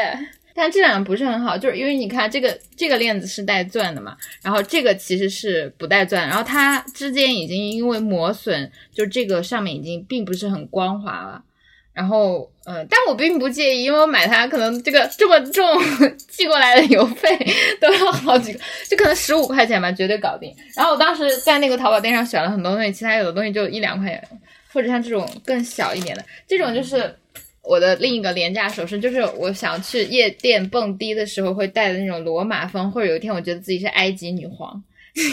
[0.54, 11.42] 但质量不是很好，就是因为你看这个这个链子是带钻的嘛，然后这个其实是不带钻，然后它之间已经因为磨损，就这个上面已经并不是很光滑了。
[11.94, 15.62] 然后，呃，但我并不介意，因为我买它可能这个这么重，
[16.26, 17.28] 寄过来的邮费
[17.78, 18.58] 都要好几个，
[18.88, 20.50] 就可能十五块钱吧，绝对搞定。
[20.74, 24.26] 然后我当时在那个淘宝店上选了很多东西，其他有的东西就一两块钱，
[24.72, 27.14] 或者像这种更小一点的，这种就是
[27.62, 34.82] 我的另一个廉价首饰，就是我想去夜店蹦迪的时候会戴的那种罗马风，或者有一天我觉得自己是埃及女皇，
[35.14, 35.28] 就是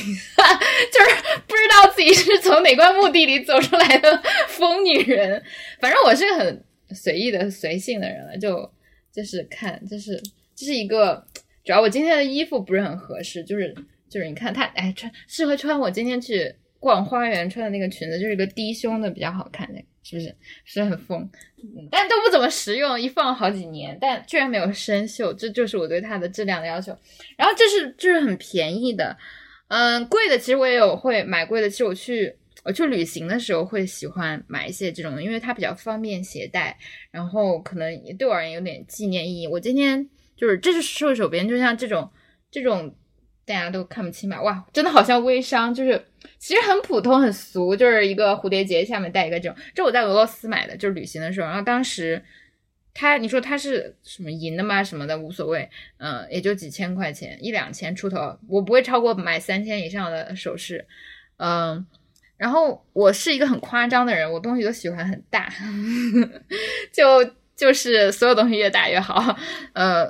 [1.48, 5.44] 不知道自己是从哪块墓地里走出来的疯女人。
[5.80, 8.72] 反正我是个很随意的、随性的人了，就
[9.12, 10.22] 就是看，就是
[10.56, 11.26] 这是一个，
[11.66, 13.74] 主要我今天的衣服不是很合适，就是
[14.08, 20.36] 就是你看它，哎，穿适合穿我今天去逛花园穿的那个裙子，就是一个低胸的比较好看，那个是不是？
[20.66, 21.30] 是很疯，
[21.92, 26.98] 但都不怎么实用，一放好几年，但居然没有生锈，这就是我对它的质量的要求。
[27.38, 29.16] 然后这是就是很便宜的，
[29.68, 32.36] 嗯，贵的其实我也有会买贵的，其实我去。
[32.66, 36.78] 我去旅行的时候会喜欢买一些这种，因为它比较方便携带，
[37.10, 39.48] 然后可能也对我而言有点纪念意义。
[39.48, 42.12] 我今天就是这是兽手边，就像这种
[42.52, 42.94] 这种
[43.46, 44.42] 大家都看不清吧？
[44.42, 46.06] 哇，真的好像微商，就是
[46.38, 49.58] 其实很普通很俗，就是一个蝴蝶结下面带一个这种。
[49.74, 52.24] 这我在俄罗斯买的，就是旅行的时候，然后当时
[52.94, 54.84] 它你说它是什么银的吗？
[54.84, 60.86] 什么的无所谓，嗯，也就几千块钱，一两千出头，我不会超过买三千以上的首饰，
[61.38, 61.86] 嗯。
[62.38, 65.52] 然后我是一个很夸张的人，我东西都喜欢很大，
[66.90, 69.38] 就就是所有东西越大越好，
[69.74, 70.10] 呃，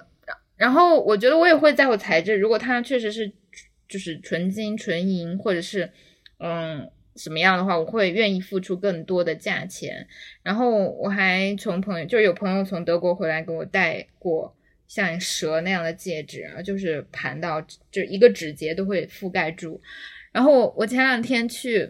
[0.56, 3.32] 然后我觉得我也会在乎材质，如果它确实是
[3.90, 5.92] 就是纯金、纯银，或者是
[6.38, 10.08] 嗯什么样的话，我会愿意付出更多的价钱。
[10.42, 14.56] 然后我还从朋友，就是有朋友从德国回来给我带过
[14.88, 17.60] 像蛇那样的戒指，就是盘到
[17.92, 19.82] 就一个指节都会覆盖住。
[20.32, 21.90] 然后我前两天去。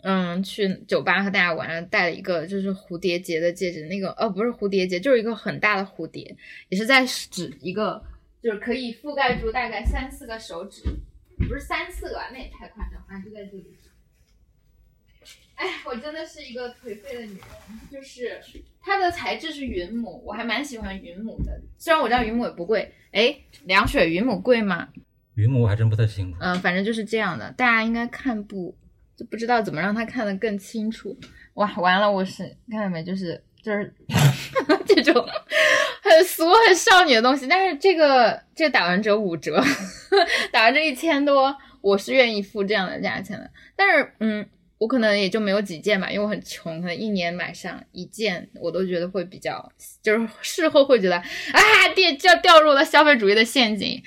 [0.00, 6.36] 嗯，去酒吧和大家玩，戴了一个就是蝴蝶结的戒指，那个哦不是蝴蝶结，就是一个很大的蝴蝶，
[6.68, 8.00] 也是在指一个，
[8.42, 10.82] 就是可以覆盖住大概三四个手指，
[11.38, 13.74] 不是三四个吧，那也太夸张，反正就在这里。
[15.54, 17.40] 哎，我真的是一个颓废的女人，
[17.90, 18.40] 就是
[18.80, 24.88] 它的材质是云母，我还蛮喜欢云母的，虽然我知道云母也不贵，哎，凉水云母贵吗？
[25.34, 26.38] 云母我还真不太清楚。
[26.40, 28.76] 嗯，反正就是这样的，大家应该看不。
[29.16, 31.18] 就不知道怎么让它看得更清楚。
[31.54, 33.02] 哇，完了，我是看到没？
[33.02, 33.92] 就是就是
[34.86, 35.26] 这种
[36.18, 37.46] 很俗很少女的东西。
[37.46, 39.62] 但是这个这个打完折五折，
[40.52, 43.50] 打完这一千多，我是愿意付这样的价钱的。
[43.76, 44.46] 但是嗯，
[44.78, 49.70] 我可能也就没有几件吧，因为我很穷，可能一年买上一件，我都觉得会比较，
[50.02, 51.24] 就是事后会觉得啊，
[51.94, 54.02] 跌就掉入了消费主义的陷阱。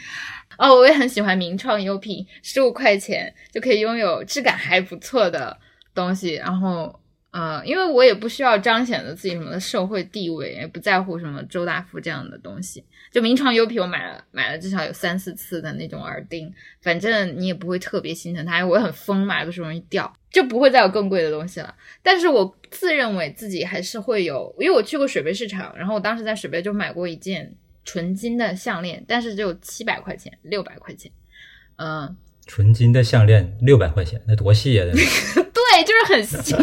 [0.58, 5.58] 哦，我也很喜欢名创优品，十五块钱就可以拥有质感还不错的
[5.96, 6.36] 东西。
[6.36, 7.01] 然后，
[7.32, 12.84] 呃，因为我也不需要彰显的自己什么的社会地位，也不在乎什么周大福这样的东西。
[13.12, 18.60] 就名创优品，我买了买了至少有三四次的那种耳钉，反正你也不会特别心疼它。
[18.60, 21.74] 因为我很疯，买的时候容易掉，就不会再有更贵的东西了。
[22.04, 27.56] 但是我自认为自己还是会有，因为我去过水杯市场，然后我当时在水杯就买过一件。
[27.84, 31.12] 纯金的项链，但是只有七百块钱，六百块钱，
[31.78, 34.86] 嗯，纯金的项链六百块钱，那多细呀！
[35.72, 36.54] 对，就是很细。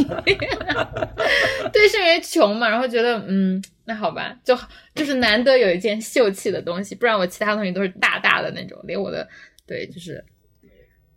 [1.72, 4.56] 对，是因为穷嘛，然后觉得，嗯，那好吧，就
[4.94, 9.26] 就是难得有一件秀气的东西，不然我其他东西都是大大的那种，连我的，
[9.66, 10.24] 对，就是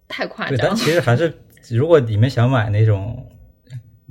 [0.07, 0.57] 太夸张。
[0.59, 1.33] 但其实还是，
[1.69, 3.27] 如果你们想买那种。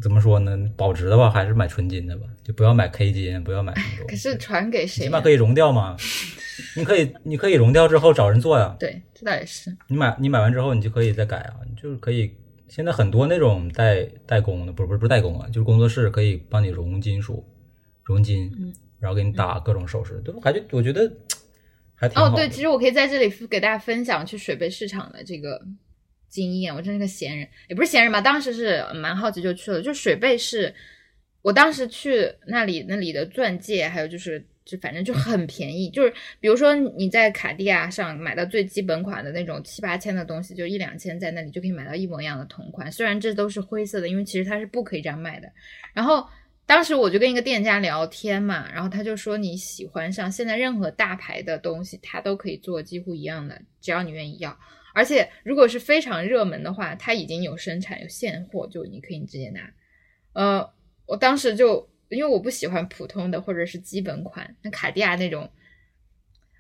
[0.02, 0.57] 怎么说呢？
[0.78, 4.07] 保值的话，还是买纯金的吧，就不要买 K 金，不要买那种。
[4.09, 5.02] 可是传给谁？
[5.05, 5.94] 起码可以熔掉嘛。
[6.74, 8.74] 你可以，你可以熔掉之后找人做呀。
[8.81, 9.77] 对，这倒也是。
[9.89, 12.35] 你买，你买完之后，你就可以再改啊，就是可以。
[12.71, 17.45] 现在很多那种代代工的，不是不是不是代工啊，就是工作室可以帮你熔金属、
[18.05, 18.51] 熔金，
[18.99, 21.13] 然后给你打各种首饰，都感觉我觉得
[21.95, 22.29] 还挺好。
[22.29, 25.61] 哦，对，其实我可以在这里给大家分享去水贝市场的这个。
[26.31, 28.21] 经验，我真是个闲人，也不是闲人吧。
[28.21, 30.73] 当时是蛮好奇就去了，就水贝是，
[31.43, 35.91] 我当时去那里，那里的钻戒，还有就是，就反正就很便宜。
[35.91, 42.91] 就是比如说你在卡地亚上买到最基本款的那种七八千的东西，就一两千在那里就可以买到一模一样的同款。
[42.91, 45.51] 虽然这都是灰色的，因为其实它是不可以这样卖的。
[45.93, 46.27] 然后
[46.67, 54.57] 当时我就跟一个店家聊天嘛，然后他就说你喜欢上现在任何大牌的东西，他都可以做几乎一样的，只要你愿意要。
[54.93, 59.73] 而且，如果是非常热门的话，它已经有生产有现货，就你可以直接拿。
[60.33, 60.69] 呃，
[61.07, 65.51] 我当时就因为我不喜欢普通的或者是基本款，那卡地亚那种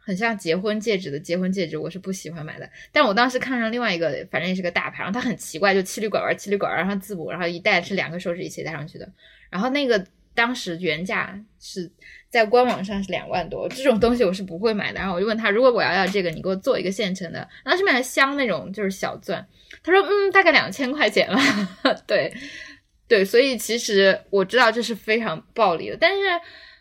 [0.02, 2.70] 很像结婚戒指的结婚戒指，我是不喜欢买的。
[2.90, 9.08] 但我当时看上另外一个，反正也是个大牌，然后它很奇怪，就七里拐弯七里拐弯，然后字母，然后一戴是两个手指一起戴上去的。
[9.50, 11.90] 然后那个当时原价是。
[12.30, 15.00] 在官网上是两万多，这种东西我是不会买的。
[15.00, 17.40] 然后我就问他，如果我要要这个，你给我做一个现成的。
[17.64, 19.44] 然后是买的镶那种，就是小钻。
[19.82, 21.42] 他说，嗯，大概两千块钱吧。
[22.06, 22.32] 对，
[23.10, 26.18] 对，所以其实我知道这是非常暴利的，但是，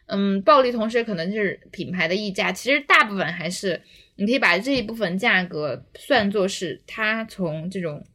[0.06, 2.52] 嗯，暴利同时可能就是品牌的溢价。
[2.52, 3.82] 其实大部分还是，
[4.16, 8.06] 你可以把这一部分价格算作是它从这种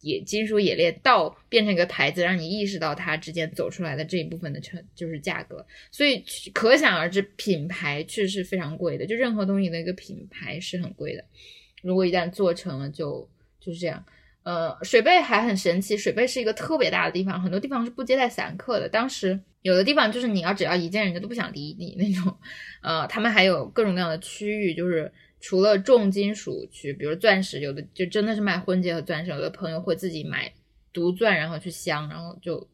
[0.00, 5.64] 冶金属冶炼到变成一个牌子，让你意识到它之间走出来的这一部分的成就是价格。
[5.92, 9.06] 所以可想而知，品牌确实是非常贵的。
[9.06, 11.24] 就任何东西的一个品牌是很贵的。
[11.82, 13.30] 如果一旦做成了，就
[13.60, 14.04] 就是这样。
[14.50, 18.88] 呃，水贝还很神奇，水贝是一个特别大的地方，很多地方是不接待散客的。
[18.88, 22.36] 当时有的地方就是你要只要一见，人家都不想理你那种。
[22.82, 30.52] 呃，他们还有各种各样的区域，就是除了重金属区，比如钻石，有的就真的是卖婚戒和钻石，有的朋友会自己买
[30.92, 32.68] 独钻，然后去镶，然后就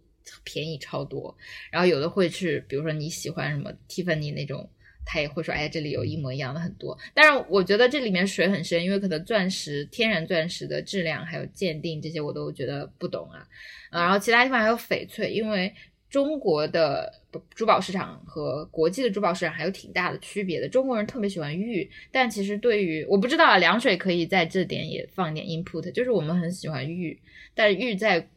[0.45, 1.37] 便宜超多。
[1.71, 4.67] 然后有的会去，比如说你喜欢什么蒂芬尼那种。
[5.07, 13.47] 他也会说，哎，这里有一模一样的很多，但是我觉得这里面水很深，因为可能钻石、天然钻石的质量还有鉴定这些我都觉得不懂啊，
[13.91, 15.73] 啊，然后其他地方还有翡翠，因为
[16.11, 17.13] 中国的
[17.55, 20.69] 珠宝市场和国际的珠宝市场还有挺大的区别的。
[20.69, 27.17] 中国人特别喜欢玉，但其实对于我不知道啊，凉水可以在这点也放一点 input，就是我们很喜欢玉，
[27.55, 28.29] 但是玉在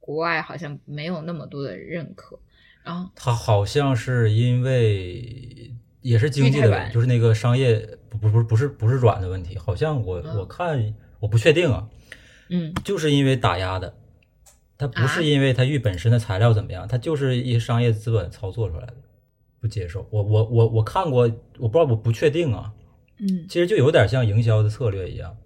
[0.00, 2.36] 国外好像没有那么多的认可。
[2.82, 5.70] 然后它好像是因为。
[6.06, 11.88] 也是经济的问题，就是那个商业不不不不是不是软的问题，好像我我看我不确定啊，
[12.48, 13.92] 嗯，就是因为打压的，
[14.78, 18.94] 它不是因为它玉本身的材料怎么样，它就是一些商业资本操作出来的，
[19.60, 20.06] 不接受。
[20.10, 21.22] 我我我我看过，
[21.58, 22.72] 我不知道我不确定啊，
[23.18, 25.36] 嗯，其实就有点像营销的策略一样，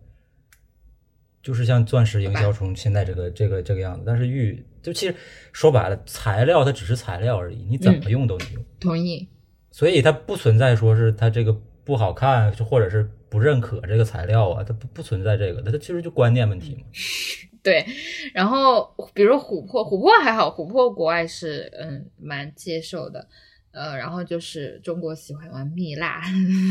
[1.42, 5.14] 就是像钻石营销从现在这个这个这个样子，但是玉就其实
[5.52, 8.64] 说白了，材料它只是材料而已，你怎么用都能用。
[8.78, 9.26] 同意。
[9.70, 11.52] 所以它不存在说是它这个
[11.84, 16.82] 不好看，或者是不认可这个材料啊，它不不存在这个，它其实就观念问题嘛。
[17.62, 17.84] 对，
[18.32, 23.28] 然后比如琥珀，琥珀还好，琥珀国外是嗯蛮接受的，
[23.72, 26.22] 呃，然后就是中国喜欢玩蜜蜡，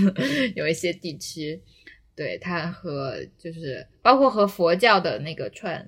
[0.55, 1.61] 有一些地区，
[2.15, 5.87] 对它和就是包括和佛教的那个串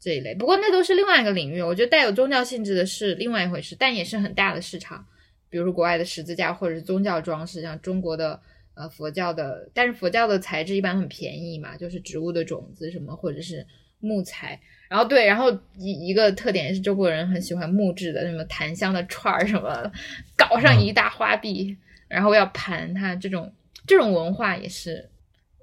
[0.00, 5.06] 这一类，不过那都是另外一个领域，我觉得带有宗教性质的是另外一回事，但也是很大的市场。
[5.52, 8.40] 比如说国外的十字架或者是宗教装饰，像中国的
[8.72, 13.66] 呃佛教的，但是佛教的材质一般很便宜嘛，就是植物的种子什么或者是
[14.00, 14.58] 木材。
[14.88, 19.92] 然后对，然后一一个特点是中国人很喜欢木质的，什么檀香的串儿什么，
[20.38, 21.76] 搞上一大花臂，
[22.08, 23.52] 然后要盘它，这种
[23.86, 25.06] 这种文化也是，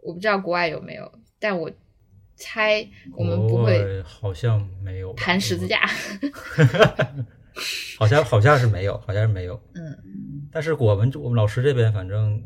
[0.04, 1.72] 我不知道国外有没有，但我
[2.36, 5.82] 猜我们不会，好像没有盘十字架。
[7.98, 9.60] 好像好像是没有，好像是没有。
[9.76, 9.82] 嗯，
[10.52, 12.42] 但是我们我们老师这边反正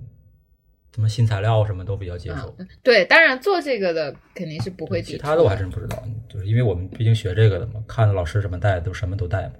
[0.94, 2.56] 什么新材料什么都比较接受。
[2.81, 9.53] 对，当然做这个的肯定是不会其他的我还真不知道，就是因为我们毕竟学这个的嘛，看着老师什么带都什么都带嘛。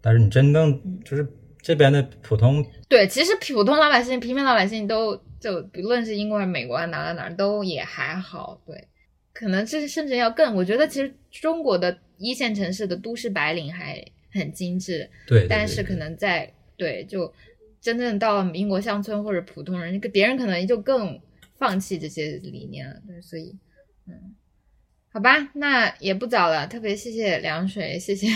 [0.00, 1.26] 但是你真正就是
[1.60, 8.60] 这边的普通，对，其实普通老百姓、平民老百姓都就不论是英国、美国哪哪哪都也还好。
[8.66, 8.86] 对，
[9.32, 10.54] 可能这甚至要更。
[10.54, 14.04] 我觉得其实中国的一线城市的都市白领还。
[14.36, 17.32] 很精致，对，但是可能在对，就
[17.80, 21.20] 真正到了英国乡村或者普通人，别人可能就更
[21.56, 23.00] 放弃这些理念了。
[23.06, 23.56] 对，所以，
[24.06, 24.34] 嗯，
[25.12, 28.26] 好吧，那也不早了，特别谢谢凉水，谢谢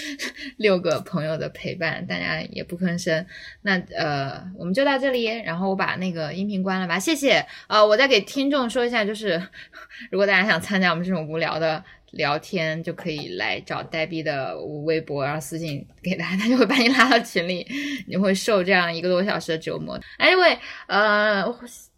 [0.58, 3.24] 六个朋友的陪伴，大家也不吭声。
[3.62, 7.46] 那呃，我们就到这里，然后我把那个音频关了吧，谢谢。
[7.68, 9.40] 呃，我再给听众说一下，就是
[10.10, 11.84] 如果大家想参加我们这种无聊的。
[12.12, 17.66] 聊天就可以来找呆逼的微博，然后私信给他， 他就会把你拉到群里，
[18.06, 19.98] 你会受这样一个多小时的折磨。
[20.18, 21.44] Anyway，呃，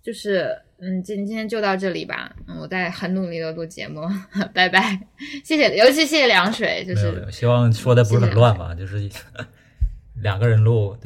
[0.03, 2.35] 就是嗯，今今天就到这里吧。
[2.49, 4.01] 嗯，我在很努力的录节目，
[4.53, 4.99] 拜拜，
[5.45, 9.09] 谢谢，尤其谢谢凉水，就是希望说的不是很乱吧，就是
[10.23, 10.97] 两个人录。